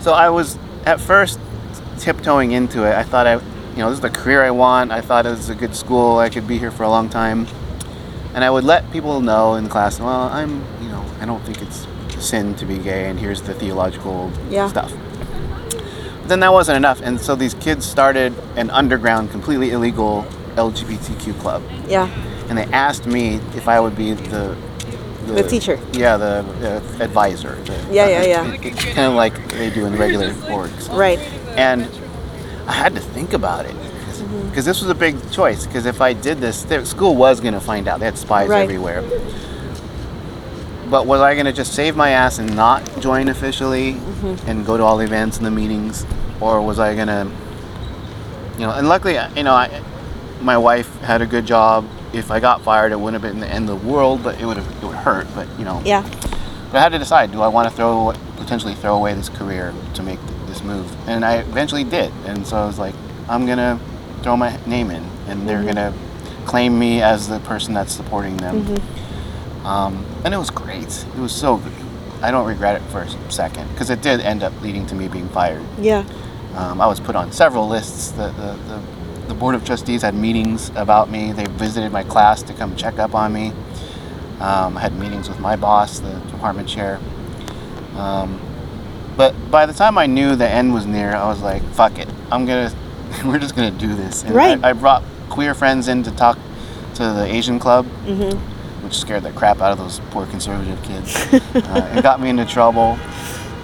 [0.00, 1.38] so I was at first
[1.98, 2.94] tiptoeing into it.
[2.94, 4.90] I thought I, you know, this is the career I want.
[4.90, 6.18] I thought it was a good school.
[6.18, 7.46] I could be here for a long time,
[8.34, 10.00] and I would let people know in class.
[10.00, 11.86] Well, I'm, you know, I don't think it's
[12.18, 14.68] sin to be gay, and here's the theological Yeah.
[14.68, 14.92] stuff.
[16.28, 21.40] But then that wasn't enough, and so these kids started an underground, completely illegal LGBTQ
[21.40, 22.06] club Yeah.
[22.50, 24.54] and they asked me if I would be the
[25.24, 25.80] The teacher.
[25.94, 27.54] Yeah, the, the advisor.
[27.64, 28.70] The, Yeah, yeah, yeah.
[28.94, 30.94] kind of like they do in regular orgs.
[30.94, 31.18] Right.
[31.56, 31.88] And
[32.66, 33.74] I had to think about it
[34.18, 34.48] Mm-hmm.
[34.50, 35.64] because this was a big choice.
[35.66, 38.00] Because if I did this, the school was going to find out.
[38.00, 38.64] They had spies Right.
[38.64, 39.02] everywhere.
[40.90, 44.50] But was I going to just save my ass and not join officially Mm-hmm.
[44.50, 46.04] and go to all the events and the meetings,
[46.40, 47.30] or was I going to,
[48.54, 48.72] you know?
[48.72, 49.80] And luckily, uh, you know, I,
[50.40, 51.86] my wife had a good job.
[52.12, 54.44] If I got fired, it wouldn't have been the end of the world, but it
[54.44, 55.28] would have it would hurt.
[55.36, 56.02] But you know, Yeah.
[56.72, 59.72] but I had to decide: do I want to throw potentially throw away this career
[59.94, 60.92] to make this move?
[61.08, 62.12] And I eventually did.
[62.26, 62.94] And so I was like,
[63.28, 63.78] I'm gonna
[64.22, 65.66] throw my name in, and they're mm-hmm.
[65.66, 65.94] gonna
[66.46, 68.64] claim me as the person that's supporting them.
[68.64, 69.07] Mm-hmm.
[69.64, 71.04] Um, and it was great.
[71.16, 71.72] It was so good.
[72.22, 75.08] I don't regret it for a second because it did end up leading to me
[75.08, 75.62] being fired.
[75.80, 76.04] Yeah.
[76.56, 78.10] Um, I was put on several lists.
[78.12, 78.82] The, the, the,
[79.28, 81.32] the board of trustees had meetings about me.
[81.32, 83.52] They visited my class to come check up on me.
[84.40, 86.98] Um, I had meetings with my boss, the department chair.
[87.96, 88.40] Um,
[89.16, 92.08] but by the time I knew the end was near, I was like, "Fuck it,
[92.30, 92.72] I'm gonna,
[93.24, 94.62] we're just gonna do this." And Right.
[94.64, 96.38] I, I brought queer friends in to talk
[96.94, 98.38] to the Asian club, Mm-hmm.
[98.88, 101.14] Which scared the crap out of those poor conservative kids.
[101.54, 102.98] uh, it got me into trouble,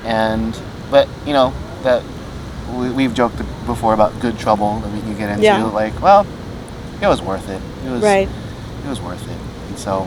[0.04, 0.60] and
[0.90, 2.02] but you know that
[2.74, 5.42] we, we've joked before about good trouble that we can get into.
[5.42, 5.64] Yeah.
[5.64, 6.26] Like, well,
[7.00, 7.62] it was worth it.
[7.86, 8.28] It was Right.
[8.28, 9.38] it was worth it.
[9.68, 10.06] And so,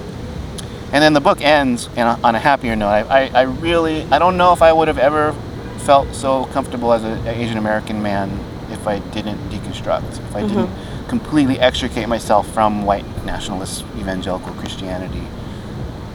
[0.94, 2.90] and then the book ends in a, on a happier note.
[2.90, 5.34] I, I, I really, I don't know if I would have ever
[5.80, 8.30] felt so comfortable as an Asian American man
[8.70, 10.70] if I didn't deconstruct, if I didn't
[11.08, 15.26] completely extricate myself from white nationalist evangelical Christianity.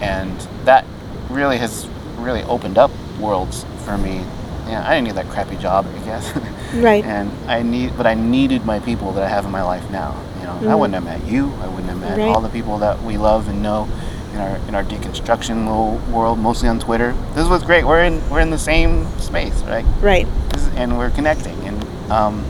[0.01, 0.85] And that
[1.31, 4.25] really has really opened up worlds for me.
[4.67, 6.33] Yeah, I didn't need that crappy job, I guess.
[6.73, 7.05] Right.
[7.05, 10.19] and I need, but I needed my people that I have in my life now.
[10.39, 11.53] You know, I wouldn't have met you.
[11.61, 12.17] I wouldn't have met.
[12.17, 12.29] Right.
[12.35, 13.87] all the people that we love and know
[14.33, 17.13] in our in our deconstruction little world, mostly on Twitter.
[17.35, 17.85] This was great.
[17.85, 19.85] We're in we're in the same space, right?
[20.01, 20.27] Right.
[20.55, 22.43] This is- and we're connecting, and um,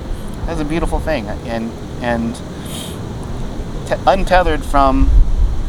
[0.47, 1.27] that's a beautiful thing.
[1.27, 1.73] And
[2.03, 2.35] and
[3.87, 5.09] te- untethered from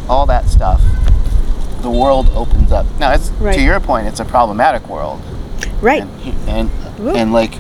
[0.10, 0.82] all that stuff,
[1.82, 2.86] the world opens up.
[3.00, 3.56] Now, it's Right.
[3.56, 5.22] to your point, it's a problematic world,
[5.82, 6.04] Right.
[6.04, 6.70] and
[7.00, 7.54] and, and like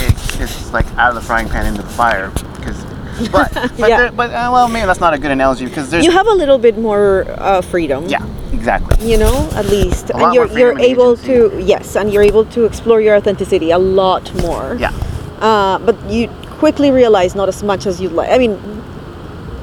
[0.00, 2.30] it, it's like out of the frying pan into the fire.
[2.56, 2.84] Because,
[3.32, 3.96] but but, Yeah.
[3.98, 6.32] there, but uh, well, maybe that's not a good analogy because there's You have a
[6.34, 8.06] little bit more uh, freedom.
[8.08, 8.94] yeah, exactly.
[9.10, 11.26] You know, at least, A and lot you're you're able agency.
[11.56, 14.76] to yes, and you're able to explore your authenticity a lot more.
[14.78, 14.92] Yeah,
[15.40, 18.30] Uh, but you quickly realize not as much as you'd like.
[18.30, 18.58] I mean,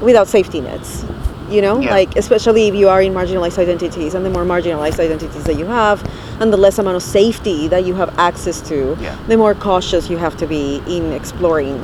[0.02, 1.04] without safety nets,
[1.50, 1.90] you know, Yeah.
[1.90, 5.66] like especially if you are in marginalized identities, and the more marginalized identities that you
[5.66, 6.02] have,
[6.40, 9.14] and the less amount of safety that you have access to, Yeah.
[9.28, 11.78] the more cautious you have to be in exploring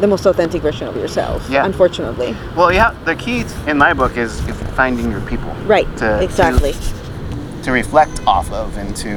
[0.00, 1.48] the most authentic version of yourself.
[1.50, 1.64] Yeah.
[1.64, 2.92] Unfortunately, well, yeah.
[3.04, 5.50] The key in my book is, is finding your people.
[5.66, 5.88] right?
[5.96, 6.72] To- exactly.
[6.72, 9.16] To, to reflect off of and to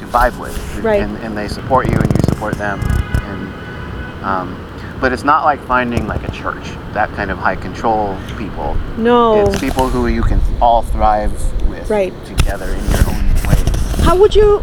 [0.00, 0.54] to vibe with.
[0.84, 1.00] Right.
[1.00, 2.78] And, and they support you and you support them.
[4.26, 4.56] Um,
[5.00, 8.74] but it's not like finding like a church, that kind of high control people.
[8.96, 9.46] no.
[9.46, 11.32] It's people who you can all thrive
[11.68, 12.12] with Right.
[12.24, 14.02] together in your own way.
[14.02, 14.58] How would you?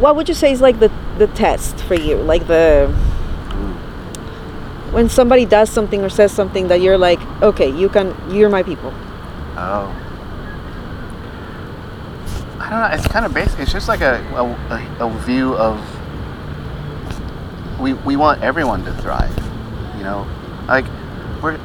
[0.00, 2.16] What would you say is like the the test for you?
[2.16, 2.88] Like the
[4.92, 8.62] when somebody does something or says something that you're like, okay, you can, you're my
[8.62, 8.92] people.
[9.56, 9.88] Oh.
[12.60, 12.88] I don't know.
[12.96, 13.58] It's kind of basic.
[13.60, 15.80] It's just like a, a, a view of
[17.82, 19.36] we, we want everyone to thrive.
[19.98, 20.26] You know,
[20.68, 20.86] like
[21.42, 21.58] we're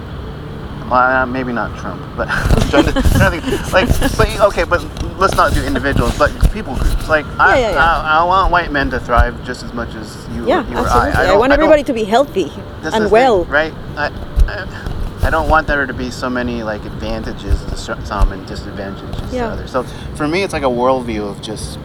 [0.89, 2.25] well, uh, maybe not Trump, but
[2.61, 4.81] to, trying to think, like, but okay, but
[5.17, 7.09] let's not do individuals, but people groups.
[7.09, 8.01] Like, I, Yeah, yeah, yeah.
[8.01, 10.85] I, I want white men to thrive just as much as you, Yeah, you or
[10.87, 11.11] absolutely.
[11.11, 11.23] I.
[11.23, 12.49] I, don't- want everybody to be healthy
[12.83, 13.43] and thing, well.
[13.45, 13.73] right?
[13.97, 14.07] I,
[14.47, 19.33] I, I don't want there to be so many like advantages to some and disadvantages
[19.33, 19.47] Yeah.
[19.47, 19.71] to others.
[19.71, 19.83] So
[20.15, 21.79] for me, it's like a worldview of just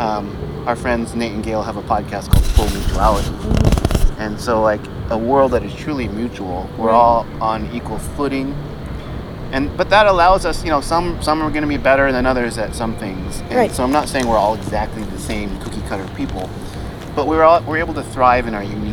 [0.00, 3.34] um, our friends Nate and Gail have a podcast called Full Mutuality,
[4.18, 6.68] and so like a world that is truly mutual.
[6.78, 6.94] We're Right.
[6.94, 8.54] all on equal footing.
[9.52, 12.24] and but that allows us, you know, some some are going to be better than
[12.24, 13.40] others at some things.
[13.48, 13.72] And Right.
[13.72, 16.48] So I'm not saying we're all exactly the same cookie cutter people,
[17.16, 18.89] but we're all we're able to thrive in our uniqueness.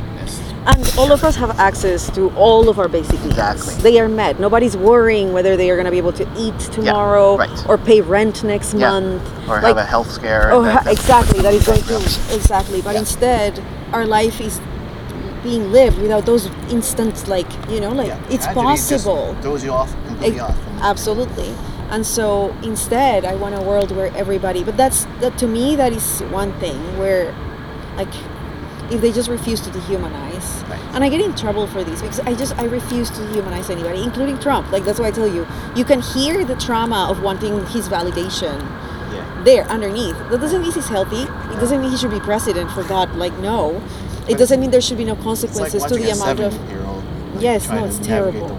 [0.67, 3.27] And all of us have access to all of our basic needs.
[3.37, 3.75] Exactly.
[3.81, 4.37] They are met.
[4.39, 7.69] Nobody's worrying whether they are going to be able to eat tomorrow right.
[7.69, 8.89] or pay rent next Yeah.
[8.89, 9.23] month.
[9.47, 10.51] Or Like- have a health scare.
[10.51, 11.39] Oh, that- ha- exactly.
[11.41, 11.95] That is going to
[12.35, 12.81] exactly.
[12.81, 12.99] But Yeah.
[12.99, 13.61] instead,
[13.93, 14.59] our life is
[15.41, 18.17] being lived without those instant, like you know, like Yeah.
[18.29, 19.35] it's Tragedy possible.
[19.41, 20.55] Throws you off completely Ex- off.
[20.81, 21.53] Absolutely.
[21.91, 24.63] And so instead, I want a world where everybody.
[24.65, 25.77] But that's that to me.
[25.77, 27.33] That is one thing where,
[27.95, 28.13] like,
[28.91, 30.56] if they just refuse to dehumanize.
[30.93, 34.03] And I get in trouble for these because I just I refuse to humanize anybody,
[34.03, 34.71] including Trump.
[34.71, 35.45] Like that's why I tell you,
[35.75, 38.59] you can hear the trauma of wanting his validation
[39.13, 39.41] Yeah.
[39.43, 40.17] there underneath.
[40.29, 41.23] That doesn't mean he's healthy.
[41.23, 42.71] It doesn't mean he should be president.
[42.71, 43.81] For God, like no.
[44.27, 46.53] It doesn't mean there should be no It's like consequences to the a amount of.
[47.33, 48.49] like, Yes, no, it's terrible.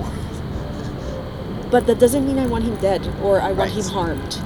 [1.71, 3.85] But that doesn't mean I want him dead or I want Right.
[3.85, 4.39] him harmed.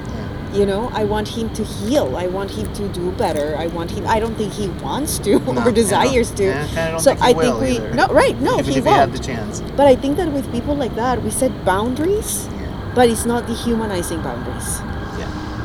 [0.52, 2.14] You know, I want him to heal.
[2.16, 3.56] I want him to do better.
[3.56, 4.06] I want him.
[4.06, 6.52] I don't think he wants to No, or desires to.
[6.52, 7.94] I so I think we either.
[7.94, 9.12] no right no Even he if won't.
[9.12, 9.62] the chance.
[9.76, 12.92] But I think that with people like that, we set boundaries, Yeah.
[12.94, 14.80] but it's not dehumanizing boundaries.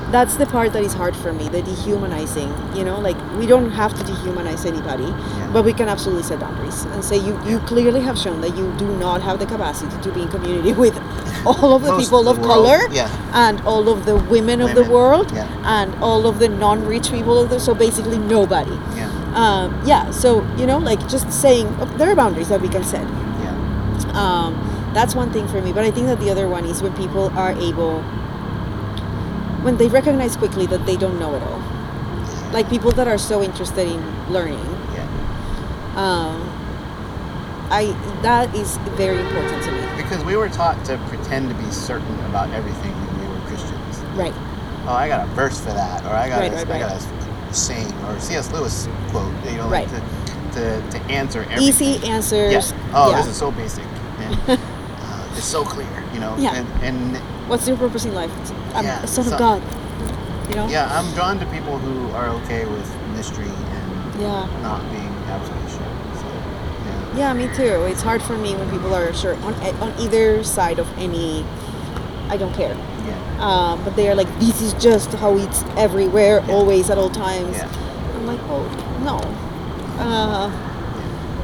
[0.07, 0.11] Yeah.
[0.11, 1.49] That's the part that is hard for me.
[1.49, 2.75] The dehumanizing.
[2.75, 5.11] You know, like we don't have to dehumanize anybody,
[5.51, 8.71] but we can absolutely set boundaries and say you you clearly have shown that you
[8.77, 10.95] do not have the capacity to be in community with
[11.45, 13.09] all of the Most people of the color yeah.
[13.33, 15.47] and all of the women, of the world yeah.
[15.79, 19.09] and all of the non-rich people of the so basically nobody Yeah.
[19.33, 22.83] um, yeah so you know like just saying oh, there are boundaries that we can
[22.83, 23.03] set
[23.43, 24.23] Yeah.
[24.23, 24.51] um,
[24.93, 27.29] that's one thing for me but i think that the other one is when people
[27.37, 28.03] are able
[29.63, 31.61] when they recognize quickly that they don't know it all
[32.51, 35.07] like people that are so interested in learning Yeah.
[35.95, 36.41] um,
[37.69, 37.85] i
[38.21, 42.17] that is very important to me Because we were taught to pretend to be certain
[42.25, 43.97] about everything when we were Christians.
[44.15, 44.33] right
[44.89, 46.79] Oh, I got a verse for that, or I got Right, a, right, I right.
[46.79, 47.01] got
[47.51, 48.53] a saying, or C.S.
[48.53, 49.33] Lewis quote.
[49.51, 49.99] You know, like to,
[50.53, 51.61] to, to answer everything.
[51.67, 52.91] easy answers Yeah.
[52.93, 53.17] Oh, yeah.
[53.17, 53.83] this is so basic,
[54.19, 55.91] and uh, it's so clear.
[56.13, 56.37] You know.
[56.39, 56.55] Yeah.
[56.55, 58.31] And, and what's your purpose in life
[58.75, 59.62] i'm Yeah, a son so- of god
[60.49, 64.81] you know yeah, I'm drawn to people who are okay with mystery and yeah not
[64.91, 65.91] being absolutely sure.
[66.21, 66.27] So,
[66.86, 67.17] yeah.
[67.17, 67.83] Yeah, me too.
[67.91, 71.43] It's hard for me when people are sure on e- on either side of any.
[72.29, 72.75] I don't care.
[73.05, 73.45] Yeah.
[73.45, 76.53] Um, but they are like, this is just how it's everywhere, Yeah.
[76.55, 77.57] always at all times.
[77.57, 77.67] Yeah.
[78.15, 78.63] I'm like, well,
[79.03, 79.17] no,
[79.99, 80.47] uh,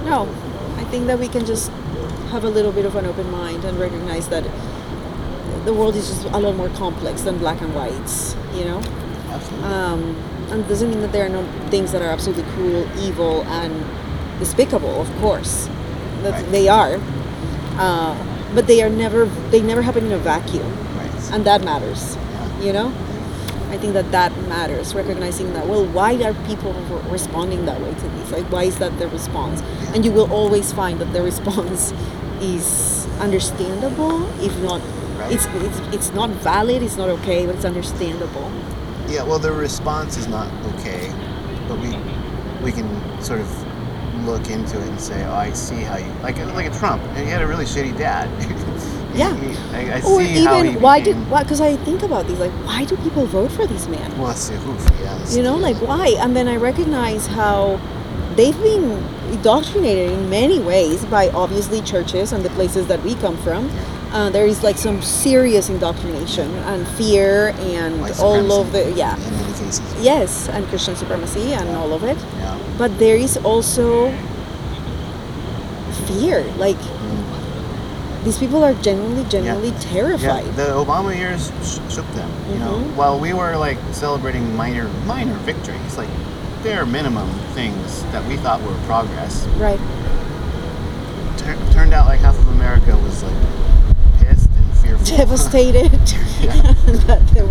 [0.06, 0.30] no.
[0.78, 1.72] I think that we can just
[2.32, 4.46] have a little bit of an open mind and recognize that
[5.66, 8.36] the world is just a lot more complex than black and whites.
[8.56, 8.82] You know.
[9.30, 9.68] Absolutely.
[9.70, 10.16] Um,
[10.52, 13.74] and it doesn't mean that there are no things that are absolutely cruel, evil, and
[14.40, 15.02] despicable.
[15.02, 15.68] Of course,
[16.22, 16.52] that Right.
[16.52, 17.00] they are,
[17.78, 18.16] uh,
[18.54, 19.26] but they are never.
[19.52, 21.32] They never happen in a vacuum, right.
[21.34, 22.16] and that matters.
[22.16, 22.66] yeah.
[22.66, 22.94] You know,
[23.72, 24.94] I think that that matters.
[24.94, 25.66] Recognizing that.
[25.68, 28.32] Well, why are people re- responding that way to these?
[28.32, 29.64] Like, why is that the response?
[29.96, 31.94] And you will always find that the response
[32.42, 34.82] is understandable, if not.
[35.32, 36.82] It's, it's it's not valid.
[36.84, 38.52] It's not okay, but it's understandable.
[39.08, 41.12] Yeah, well, the response is not okay,
[41.68, 41.96] but we
[42.64, 42.88] we can
[43.22, 46.78] sort of look into it and say, oh, I see how you like like a
[46.80, 47.02] Trump.
[47.04, 48.30] And he had a really shitty dad.
[49.16, 49.36] Yeah.
[49.36, 51.44] He- I, I Or see how he even why did became- why?
[51.44, 54.10] Because I think about these, like, why do people vote for these men?
[54.18, 55.36] Well, the oof, yeah.
[55.36, 56.16] You know, like why?
[56.20, 57.80] And then I recognize how
[58.36, 58.86] they've been
[59.32, 63.70] indoctrinated in many ways by obviously churches and the places that we come from.
[64.14, 69.18] Uh, there is like some serious indoctrination and fear and all of the yeah
[70.02, 72.18] yes and Christian supremacy and all of it.
[72.38, 72.60] Yeah.
[72.78, 74.12] But there is also
[76.06, 76.44] fear.
[76.58, 76.78] Like
[78.24, 80.46] these people are genuinely, genuinely Yeah, terrified.
[80.56, 81.52] the Obama years
[81.90, 82.30] shook them.
[82.52, 82.96] You know, Mhm.
[82.96, 86.10] while we were like celebrating minor minor victories, like
[86.64, 89.80] bare minimum things that we thought were progress, Right.
[91.38, 93.93] tur- turned out like half of America was like pissed and fearful.
[95.06, 95.92] Devastated.
[97.08, 97.44] That the,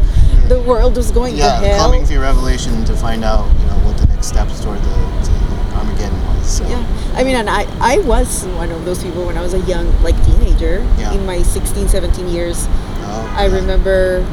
[0.48, 1.78] the world was going yeah, to hell.
[1.86, 5.76] coming through Revelation to find out, you know, what the next steps toward the to
[5.76, 6.58] Armageddon was.
[6.58, 9.54] So Yeah, I mean, and I, I was one of those people when I was
[9.54, 10.80] a young, like, teenager.
[10.98, 11.12] Yeah.
[11.14, 13.56] In my 16, 17 years, oh, I yeah.
[13.56, 14.26] remember,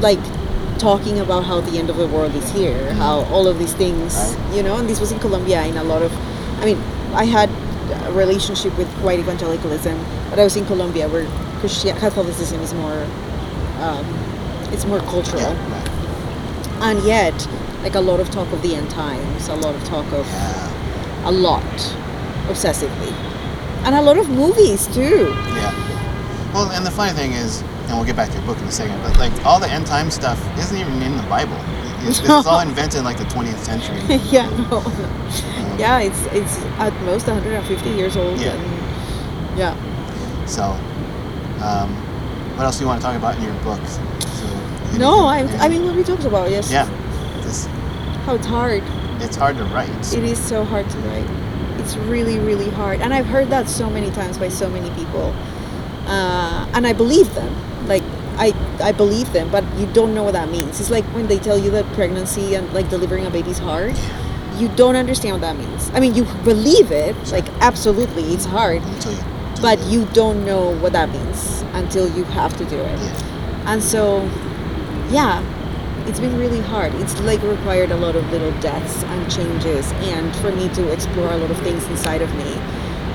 [0.00, 0.20] like,
[0.78, 4.14] talking about how the end of the world is here, how all of these things,
[4.14, 4.42] Mm-hmm.
[4.48, 4.56] Right.
[4.56, 6.12] you know, and this was in Colombia in a lot of,
[6.60, 6.78] I mean,
[7.14, 7.50] I had
[8.08, 9.98] a relationship with white evangelicalism,
[10.30, 11.26] but I was in Colombia where
[11.60, 13.06] Christian Catholicism is more,
[13.80, 14.04] um,
[14.72, 16.90] it's more cultural yeah.
[16.90, 17.34] and yet,
[17.82, 21.30] like a lot of talk of the end times, a lot of talk of Yeah,
[21.30, 21.62] a lot
[22.48, 23.12] obsessively
[23.84, 25.86] and a lot of movies too yeah.
[26.56, 28.72] Well, and the funny thing is, and we'll get back to your book in a
[28.72, 31.58] second, but like all the end time stuff isn't even in the Bible.
[32.00, 34.00] It's, it's all invented in like the 20th century.
[34.30, 35.76] yeah, no, no.
[35.76, 38.40] Yeah, it's it's at most 150 years old.
[38.40, 38.54] Yeah.
[39.56, 39.74] Yeah.
[40.46, 40.62] So,
[41.64, 41.94] um,
[42.56, 43.80] what else do you want to talk about in your book?
[43.86, 46.70] So, No, I, I mean, what we talked about, yes.
[46.70, 46.84] yeah,
[47.42, 47.66] this,
[48.24, 48.82] How it's hard.
[49.20, 50.14] it's hard to write.
[50.14, 51.26] It is so hard to write.
[51.80, 53.00] It's really, really hard.
[53.00, 55.34] And I've heard that so many times by so many people.
[56.06, 57.52] Uh, and I believe them.
[57.88, 58.02] Like,
[58.38, 58.52] I,
[58.82, 60.80] I believe them, but you don't know what that means.
[60.80, 63.96] It's like when they tell you that pregnancy and like delivering a baby's hard.
[64.56, 65.90] You don't understand what that means.
[65.90, 68.82] I mean, you believe it, like, absolutely, it's hard.
[68.82, 69.35] until you.
[69.66, 73.00] But you don't know what that means until you have to do it.
[73.00, 73.72] Yeah.
[73.72, 74.22] And so,
[75.10, 75.42] yeah,
[76.06, 76.94] it's been really hard.
[77.02, 81.32] It's like required a lot of little deaths and changes, and for me to explore
[81.32, 82.54] a lot of things inside of me,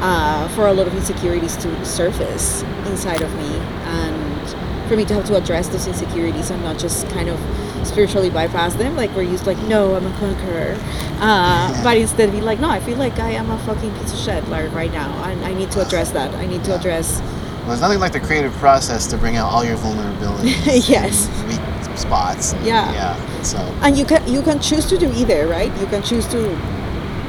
[0.02, 5.14] uh, for a lot of insecurities to surface inside of me, and for me to
[5.14, 7.39] have to address those insecurities and not just kind of
[7.84, 10.78] spiritually bypass them like we're used like no i'm a conqueror
[11.20, 14.20] uh, but instead be like no i feel like i am a fucking piece of
[14.20, 17.68] shit like right now and i need to address that i need to address Well,
[17.70, 20.90] there's nothing like the creative process to bring out all your vulnerabilities.
[20.90, 21.28] Yes.
[21.48, 22.54] Weak spots.
[22.54, 22.92] and- Yeah.
[22.94, 23.42] Yeah.
[23.44, 23.58] So.
[23.82, 26.40] and you can you can choose to do either right you can choose to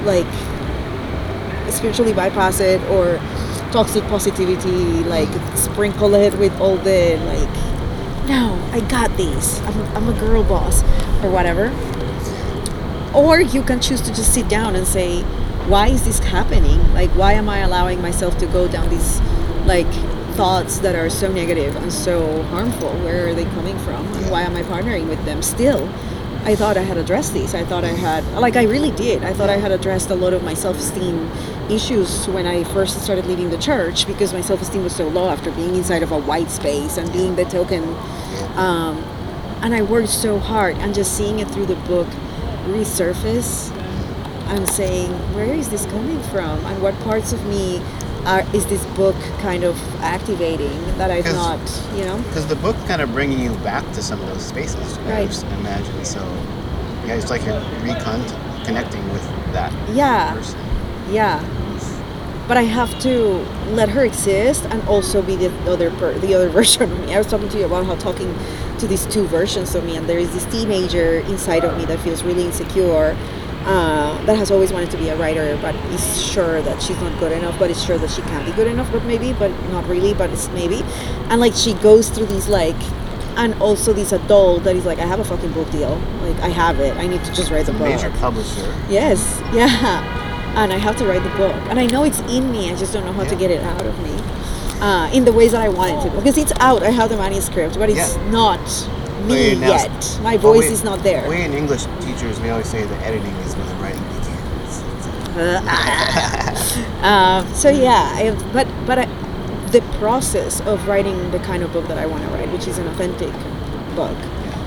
[0.04, 0.26] like
[1.70, 3.18] spiritually bypass it or
[3.72, 7.56] toxic positivity like sprinkle it with all the like
[8.26, 9.60] no i got these.
[9.60, 10.82] I'm, I'm a girl boss
[11.22, 11.68] or whatever.
[13.14, 15.22] Or you can choose to just sit down and say
[15.68, 16.80] why is this happening?
[16.94, 19.20] Like why am i allowing myself to go down these
[19.66, 19.92] like
[20.36, 22.90] thoughts that are so negative and so harmful?
[23.04, 24.06] Where are they coming from?
[24.14, 25.86] And why am i partnering with them still
[26.44, 27.54] i thought i had addressed these.
[27.54, 29.22] I thought i had like i really did.
[29.22, 31.30] I thought i had addressed a lot of my self-esteem
[31.70, 35.50] issues when i first started leaving the church because my self-esteem was so low after
[35.52, 37.82] being inside of a white space and being the token.
[38.56, 38.98] Um,
[39.62, 42.08] and I worked so hard and just seeing it through the book
[42.66, 43.70] resurface
[44.48, 46.64] and saying where is this coming from?
[46.66, 47.80] And what parts of me
[48.26, 51.58] are is this book kind of activating that I've not
[51.96, 54.98] you know Because the book kind of bringing you back to some of those spaces.
[55.06, 55.28] I Right.
[55.28, 56.04] just imagine.
[56.04, 56.20] So,
[57.06, 58.22] yeah, it's like you're recon
[58.64, 60.34] connecting with that Yeah.
[60.34, 60.58] person.
[61.10, 61.42] yeah
[62.48, 66.48] but I have to let her exist and also be the other per- the other
[66.58, 67.14] version of me.
[67.14, 68.34] I was talking to you about how talking
[68.78, 72.00] to these two versions of me, and there is this teenager inside of me that
[72.00, 73.16] feels really insecure,
[73.64, 77.18] uh, that has always wanted to be a writer, but is sure that she's not
[77.18, 79.86] good enough, but is sure that she can be good enough, but maybe, but not
[79.88, 80.82] really, but it's maybe,
[81.30, 82.76] and like she goes through these like.
[83.34, 85.96] And also this adult that is like, I have a fucking book deal.
[86.20, 86.94] Like I have it.
[86.98, 87.88] I need to just write the book.
[87.88, 88.60] Major publisher.
[88.90, 90.54] Yes, yeah.
[90.54, 91.56] And I have to write the book.
[91.70, 93.86] And I know it's in me, I just don't know how to get it out
[93.86, 94.12] of me
[94.82, 96.14] uh, in the ways that I want it to.
[96.14, 98.30] Because it's out, I have the manuscript, but it's Yeah.
[98.30, 98.60] not
[99.26, 100.18] me now- yet.
[100.22, 101.28] My voice we- is not there.
[101.28, 104.82] We in English teachers, we always say the editing is where the writing begins.
[107.02, 109.06] uh, so yeah, I, but but I,
[109.70, 112.78] the process of writing the kind of book that I want to write, which is
[112.78, 113.32] an authentic
[113.96, 114.16] book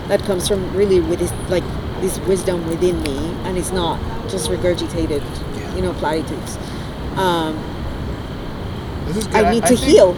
[0.07, 1.63] that comes from really with this like
[2.01, 3.99] this wisdom within me, and it's not
[4.29, 5.23] just regurgitated,
[5.75, 6.57] you know, platitudes.
[7.15, 7.57] Um,
[9.07, 9.45] This is good.
[9.45, 10.15] I need to think- heal.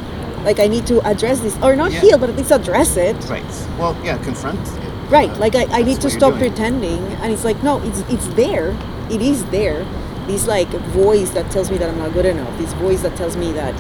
[0.47, 1.99] Like I need to address this, or not Yeah.
[1.99, 3.17] heal, but at least address it.
[3.29, 3.53] Right.
[3.77, 4.81] Well, yeah, confront it.
[5.17, 5.29] Right.
[5.29, 8.67] Uh, Like I, I need to stop pretending, and it's like no, it's it's there.
[9.15, 9.79] It is there.
[10.27, 10.69] This like
[11.05, 12.51] voice that tells me that I'm not good enough.
[12.63, 13.75] This voice that tells me that,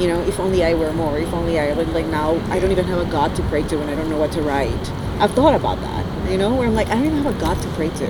[0.00, 1.18] you know, if only I were more.
[1.18, 3.74] If only I like, like now I don't even have a God to pray to,
[3.82, 4.84] and I don't know what to write.
[5.22, 6.04] I've thought about that.
[6.32, 8.08] You know, where I'm like I don't even have a God to pray to.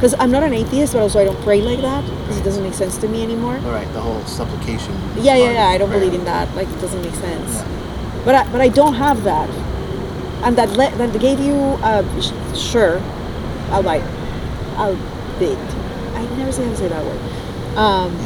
[0.00, 2.62] Because I'm not an atheist, but also I don't pray like that because it doesn't
[2.62, 3.56] make sense to me anymore.
[3.56, 4.94] All right, the whole supplication.
[5.16, 5.66] Yeah, yeah, yeah.
[5.68, 6.00] I don't prayer.
[6.00, 6.54] believe in that.
[6.56, 7.52] Like, it doesn't make sense.
[7.56, 8.22] Yeah.
[8.24, 9.48] But I, but I don't have that,
[10.42, 12.98] and that le- that gave you uh, sh- sure,
[13.72, 14.02] I'll bite,
[14.76, 14.96] I'll
[15.38, 15.58] bid.
[16.16, 17.76] I never say how to say that word.
[17.76, 18.16] Um,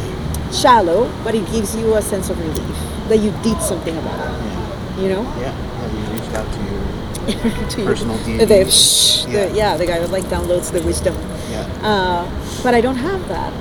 [0.52, 4.44] shallow, but it gives you a sense of relief that you did something about it.
[4.46, 5.02] Yeah.
[5.02, 5.50] You know, Yeah.
[5.50, 6.83] Have you reached out to your
[7.70, 8.70] To Personal the, deity.
[8.70, 9.46] shh, Yeah.
[9.48, 11.14] the, yeah, the guy that like downloads the wisdom.
[11.50, 11.62] yeah?
[11.82, 13.54] Uh, but I don't have that,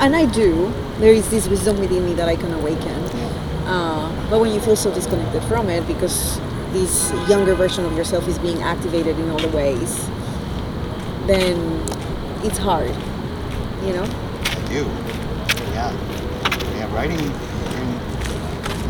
[0.00, 0.72] and I do.
[0.98, 3.02] There is this wisdom within me that I can awaken.
[3.16, 3.72] Yeah.
[3.72, 6.38] Uh, but when you feel so disconnected from it because
[6.72, 10.06] this younger version of yourself is being activated in all the ways,
[11.26, 11.56] then
[12.44, 12.94] it's hard,
[13.84, 14.04] you know?
[14.04, 14.84] I do.
[15.72, 15.92] Yeah.
[16.76, 17.20] Yeah, writing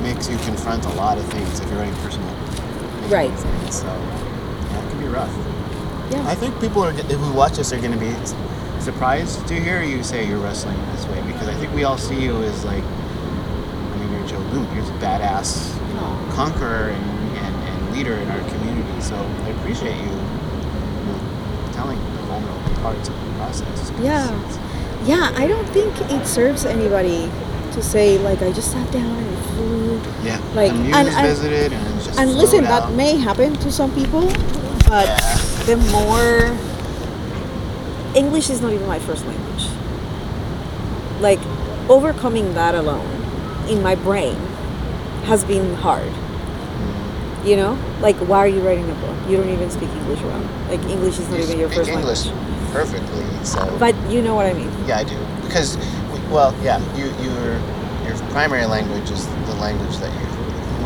[0.02, 2.35] makes you confront a lot of things if you're writing personal.
[3.08, 3.36] Right.
[3.72, 5.32] So, yeah, it can be rough.
[6.10, 6.26] Yeah.
[6.28, 8.14] I think people are, who watch this are going to be
[8.80, 12.22] surprised to hear you say you're wrestling this way because I think we all see
[12.22, 14.74] you as like, I mean, you're Jo Luehmann.
[14.76, 19.00] You're a badass, you know, conqueror and, and, and leader in our community.
[19.00, 23.92] So I appreciate you, you know, telling the vulnerable parts of the process.
[24.00, 24.30] Yeah.
[25.04, 27.30] Yeah, I don't think it serves anybody
[27.76, 30.00] to say like I just sat down and food.
[30.24, 30.40] Yeah.
[30.54, 34.22] Like, and- and- visited and just And listen, that may happen to some people,
[34.88, 35.38] but Yeah.
[35.68, 36.56] the more
[38.14, 39.68] English is not even my first language.
[41.20, 41.40] Like
[41.88, 43.06] overcoming that alone
[43.68, 44.36] in my brain
[45.24, 46.08] has been hard.
[46.12, 47.46] Mm.
[47.48, 49.16] You know, like why are you writing a book?
[49.28, 50.42] You don't even speak English well.
[50.70, 52.72] Like English is not You even your first English language.
[52.72, 53.24] perfectly.
[53.44, 54.72] So But you know what I mean.
[54.88, 55.76] yeah, I do because
[56.30, 57.60] well, yeah, you your
[58.06, 60.26] your primary language is the language that you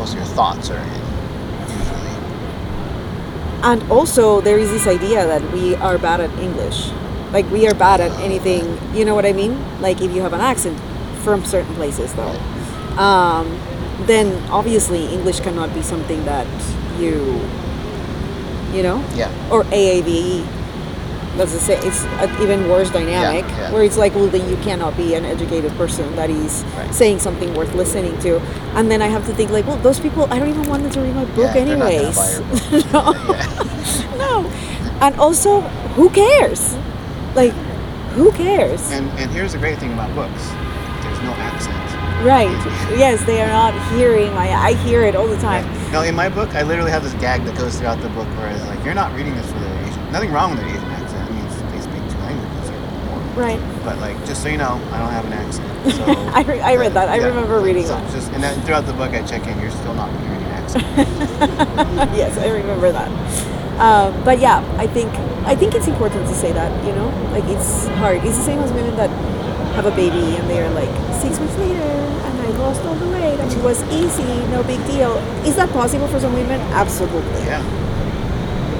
[0.01, 1.01] most of your thoughts are in
[1.69, 2.15] usually.
[3.61, 6.89] And also, there is this idea that we are bad at English.
[7.31, 8.65] Like, we are bad at anything,
[8.95, 9.53] you know what I mean?
[9.79, 10.79] Like, if you have an accent
[11.23, 12.35] from certain places, though,
[12.97, 13.45] um,
[14.07, 16.47] then obviously English cannot be something that
[16.99, 17.39] you,
[18.73, 19.05] you know?
[19.13, 19.29] Yeah.
[19.51, 20.43] Or AAVE.
[21.37, 21.79] That's the same.
[21.83, 23.71] It's an even worse dynamic yeah.
[23.71, 26.93] where it's like, well, then you cannot be an educated person that is Right.
[26.93, 28.39] saying something worth listening to.
[28.75, 30.91] And then I have to think, like, well, those people, I don't even want them
[30.91, 32.39] to read my book Yeah, anyways.
[32.71, 32.93] book.
[32.93, 33.13] no.
[33.13, 34.15] Yeah.
[34.17, 34.45] no.
[35.01, 35.61] And also,
[35.95, 36.75] who cares?
[37.33, 37.53] Like,
[38.13, 38.91] who cares?
[38.91, 40.43] And and here's the great thing about books.
[41.01, 41.77] There's no accent.
[42.27, 42.51] Right.
[42.99, 44.49] Yes, they are not hearing my.
[44.51, 45.65] I hear it all the time.
[45.91, 48.51] No, in my book, I literally have this gag that goes throughout the book where
[48.51, 50.11] it's like, you're not reading this for their Asian.
[50.11, 51.29] Nothing wrong with their Asian accent.
[51.29, 52.79] It means they speak two languages or
[53.09, 53.20] more.
[53.35, 53.59] Right.
[53.83, 55.67] But like, just so you know, I don't have an accent.
[55.95, 56.03] So
[56.35, 57.09] I, re- I read that.
[57.09, 58.11] I Yeah, remember reading so that.
[58.11, 59.59] Just and then throughout the book, I check in.
[59.59, 60.85] You're still not hearing an accent.
[62.15, 63.09] yes, I remember that.
[63.79, 65.09] Um, but yeah, I think
[65.45, 66.69] I think it's important to say that.
[66.85, 68.17] You know, like it's hard.
[68.23, 69.09] It's the same as women that
[69.75, 73.07] have a baby and they are like six weeks later and I lost all the
[73.07, 75.15] weight and it was easy, no big deal.
[75.47, 76.59] Is that possible for some women?
[76.75, 77.41] Absolutely.
[77.47, 77.63] yeah,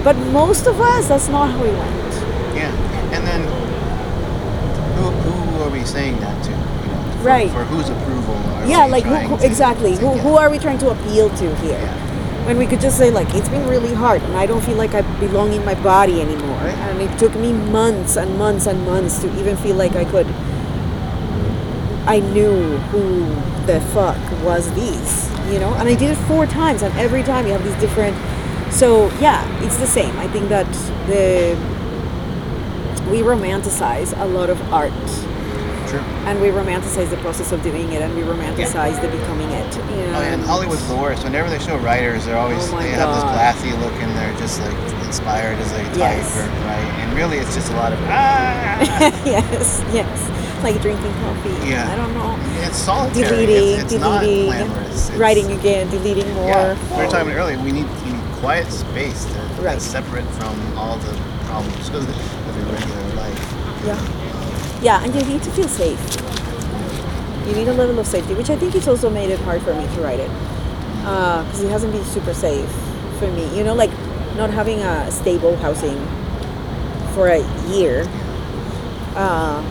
[0.03, 2.13] But most of us, that's not how we went.
[2.59, 2.71] yeah.
[3.15, 3.41] And then
[4.97, 6.51] who who are we saying that to?
[6.51, 7.51] You know, for, Right.
[7.51, 8.35] For whose approval?
[8.35, 9.95] Are yeah, like who, who, exactly.
[9.95, 11.79] Who, who are we trying to appeal to here?
[11.79, 12.45] Yeah.
[12.45, 14.93] When we could just say like it's been really hard and I don't feel like
[14.95, 16.57] I belong in my body anymore.
[16.57, 16.73] Right.
[16.73, 20.27] And it took me months and months and months to even feel like I could.
[22.07, 23.25] I knew who
[23.67, 27.45] the fuck was these, you know, and I did it four times, and every time
[27.45, 28.17] you have these different.
[28.73, 30.17] So yeah, it's the same.
[30.17, 30.65] I think that
[31.05, 31.55] the
[33.11, 34.91] we romanticize a lot of art.
[36.27, 39.81] And we romanticize the process of doing it and we romanticize the becoming it you
[39.81, 41.23] know Oh, yeah, and Hollywood's the worst.
[41.23, 44.59] Whenever they show writers, they're always Oh they have this glassy look and they're just
[44.61, 46.37] like inspired as they type Yes.
[46.37, 46.89] or right.
[47.01, 48.79] And really, it's just a lot of ah.
[49.25, 51.89] yes yes like drinking coffee Yeah.
[51.91, 53.27] i don't know it's solitary.
[53.47, 55.09] deleting it's, it's not deleting glamorous.
[55.09, 57.57] It's, writing again deleting more Yeah, we were talking earlier.
[57.63, 59.63] We need, we need quiet space to, Right.
[59.73, 61.13] that's separate from all the
[61.45, 62.05] problems of,
[62.71, 63.85] regular life.
[63.85, 64.20] yeah
[64.81, 65.99] yeah and you need to feel safe.
[67.47, 69.73] You need a level of safety which i think it's also made it hard for
[69.73, 70.31] me to write it
[71.01, 72.69] because it hasn't been super safe
[73.19, 73.45] for me.
[73.57, 73.91] You know like
[74.35, 75.97] not having a stable housing
[77.13, 78.07] for a year
[79.15, 79.61] uh,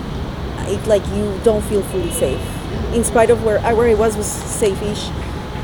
[0.68, 2.40] it like you don't feel fully safe.
[2.94, 5.08] In spite of where I, where I was was safe-ish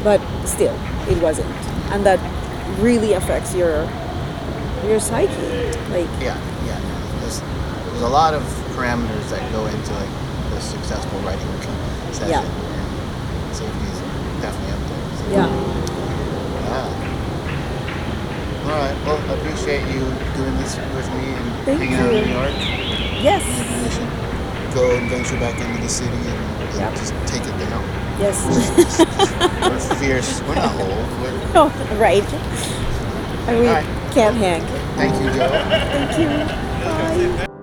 [0.03, 0.75] but still
[1.11, 1.51] it wasn't.
[1.93, 2.19] And that
[2.81, 3.85] really affects your
[4.87, 5.33] your psyche.
[5.91, 6.81] Like Yeah, yeah.
[7.21, 8.43] There's, there's a lot of
[8.77, 10.13] parameters that go into like
[10.53, 11.49] the successful writing
[12.13, 12.29] session.
[12.29, 12.45] Yeah.
[12.45, 14.01] And safety is
[14.45, 15.17] definitely up there.
[15.17, 15.49] So, yeah
[16.67, 17.07] yeah.
[18.67, 18.97] All right.
[19.07, 20.01] Well, I appreciate you
[20.35, 22.25] doing this with me and Thank hanging out in.
[22.27, 22.55] New York.
[23.23, 26.91] yes Maybe we should go and venture back into the city and, and Yeah.
[26.95, 27.83] just take it down.
[28.19, 28.37] yes
[29.63, 30.41] We're fierce.
[30.43, 30.91] We're not old.
[31.23, 32.25] We're, oh, right
[33.49, 33.85] and we right.
[34.13, 34.61] can't hang
[34.97, 35.49] thank you, Jo.
[35.49, 37.56] thank you bye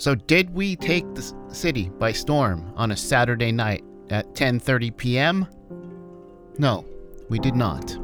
[0.00, 5.46] So did we take the city by storm on a Saturday night at 10:30 p.m.?
[6.56, 6.86] No,
[7.28, 7.98] we did not.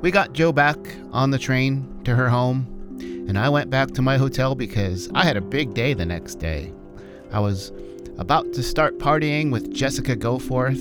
[0.00, 0.78] We got Jo back
[1.10, 2.68] on the train to her home,
[3.00, 6.36] and I went back to my hotel because I had a big day the next
[6.36, 6.72] day.
[7.32, 7.72] I was
[8.16, 10.78] about to start partying with Jessica Goforth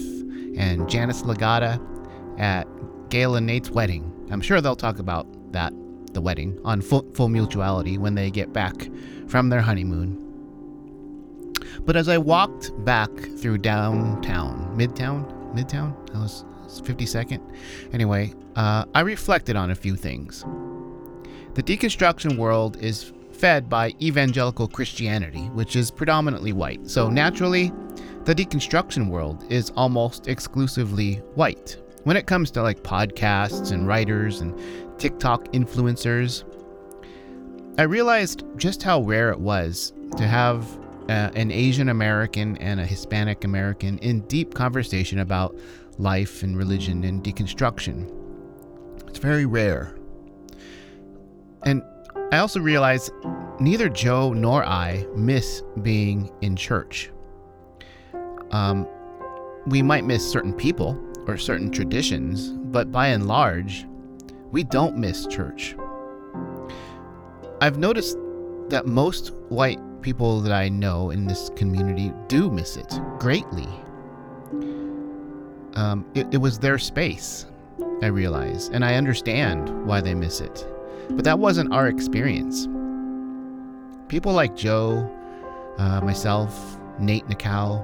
[0.55, 1.81] and Janice Lagata
[2.39, 2.67] at
[3.09, 4.13] Gail and Nate's wedding.
[4.29, 5.73] I'm sure they'll talk about that,
[6.13, 8.87] the wedding, on full, full mutuality when they get back
[9.25, 10.26] from their honeymoon.
[11.81, 17.41] But as I walked back through downtown, Midtown, Midtown, that was 52nd.
[17.93, 20.43] Anyway, uh, I reflected on a few things.
[21.53, 26.89] The deconstruction world is fed by evangelical Christianity, which is predominantly white.
[26.89, 27.71] So naturally,
[28.25, 31.77] the deconstruction world is almost exclusively white.
[32.03, 34.59] When it comes to like podcasts and writers and
[34.99, 36.43] TikTok influencers,
[37.77, 40.65] I realized just how rare it was to have
[41.09, 45.57] uh, an Asian American and a Hispanic American in deep conversation about
[45.97, 48.11] life and religion and deconstruction.
[49.07, 49.97] It's very rare.
[51.65, 51.81] And
[52.31, 53.09] I also realize
[53.59, 57.11] neither Jo nor I miss being in church.
[58.51, 58.87] Um,
[59.67, 63.85] we might miss certain people or certain traditions, but by and large,
[64.51, 65.75] we don't miss church.
[67.59, 68.17] I've noticed
[68.69, 73.67] that most white people that I know in this community do miss it greatly.
[75.73, 77.45] Um, it, it was their space,
[78.01, 80.65] I realize, and I understand why they miss it.
[81.09, 82.69] But that wasn't our experience.
[84.07, 85.13] People like Jo,
[85.77, 87.83] uh, myself, Nate Nakao,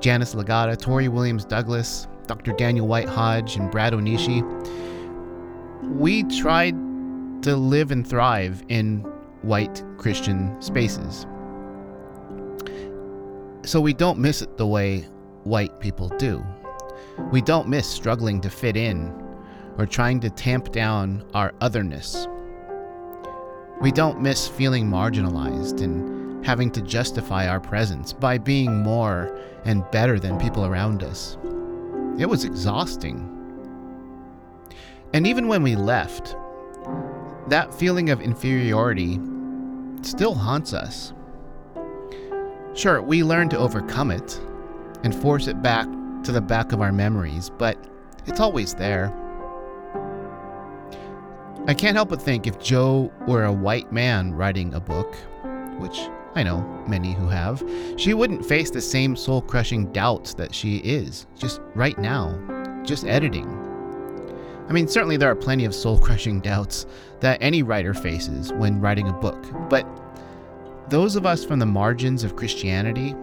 [0.00, 2.52] Janice Lagata, Tori Williams Douglas, Dr.
[2.52, 4.40] Daniel White Hodge, and Brad Onishi,
[5.82, 6.74] we tried
[7.42, 9.00] to live and thrive in
[9.42, 11.26] white Christian spaces.
[13.68, 15.02] So we don't miss it the way
[15.44, 16.42] white people do.
[17.30, 19.12] We don't miss struggling to fit in
[19.76, 22.26] or trying to tamp down our otherness.
[23.82, 29.84] We don't miss feeling marginalized and having to justify our presence by being more and
[29.90, 31.36] better than people around us.
[32.18, 33.18] It was exhausting.
[35.12, 36.36] And even when we left,
[37.48, 39.20] that feeling of inferiority
[40.00, 41.12] still haunts us.
[42.78, 44.40] Sure, we learn to overcome it
[45.02, 45.88] and force it back
[46.22, 47.76] to the back of our memories, but
[48.24, 49.12] it's always there.
[51.66, 55.16] I can't help but think if Jo were a white man writing a book,
[55.78, 57.64] which I know many who have,
[57.96, 62.38] she wouldn't face the same soul crushing doubts that she is, just right now,
[62.84, 63.48] just editing.
[64.68, 66.86] I mean, certainly there are plenty of soul crushing doubts
[67.18, 69.84] that any writer faces when writing a book, but
[70.90, 73.14] those of us from the margins of Christianity,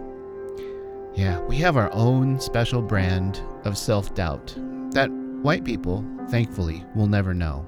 [1.14, 4.54] yeah, we have our own special brand of self doubt
[4.92, 5.10] that
[5.42, 7.66] white people, thankfully, will never know.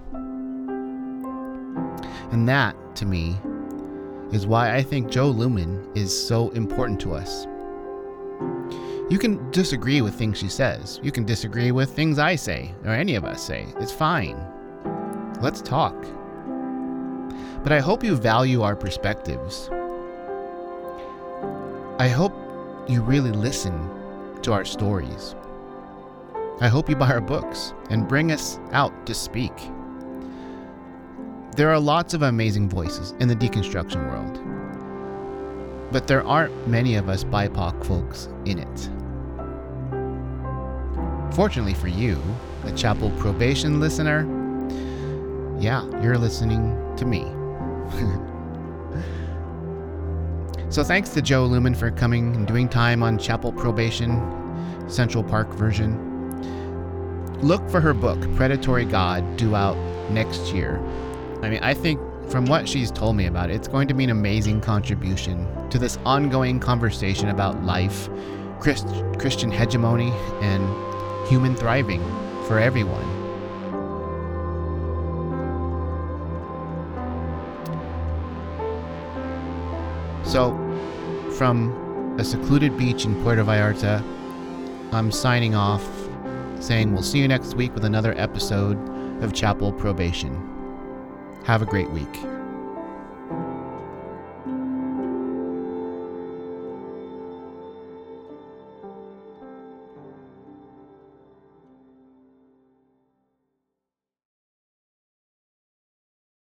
[2.30, 3.36] And that, to me,
[4.32, 7.46] is why I think Jo Luehmann is so important to us.
[9.10, 11.00] You can disagree with things she says.
[11.02, 13.66] You can disagree with things I say, or any of us say.
[13.80, 14.38] It's fine.
[15.40, 15.96] Let's talk.
[17.62, 19.70] But I hope you value our perspectives.
[22.00, 22.32] I hope
[22.86, 23.90] you really listen
[24.42, 25.34] to our stories.
[26.60, 29.52] I hope you buy our books and bring us out to speak.
[31.56, 34.40] There are lots of amazing voices in the deconstruction world,
[35.90, 38.90] but there aren't many of us BIPOC folks in it.
[41.34, 42.22] Fortunately for you,
[42.62, 44.20] a chapel probation listener,
[45.58, 47.24] yeah, you're listening to me.
[50.70, 54.20] so thanks to Jo Luehmann for coming and doing time on Chapel Probation,
[54.88, 56.04] Central Park version.
[57.40, 59.76] Look for her book, Predatory God, due out
[60.10, 60.78] next year.
[61.42, 62.00] I mean, I think
[62.30, 65.78] from what she's told me about it, it's going to be an amazing contribution to
[65.78, 68.10] this ongoing conversation about life,
[68.60, 68.86] Christ,
[69.18, 70.12] Christian hegemony,
[70.42, 72.02] and human thriving
[72.46, 73.17] for everyone.
[80.28, 80.52] So,
[81.38, 84.02] from a secluded beach in Puerto Vallarta,
[84.92, 85.88] I'm signing off,
[86.60, 88.76] saying we'll see you next week with another episode
[89.22, 90.36] of Chapel Probation.
[91.44, 92.37] Have a great week.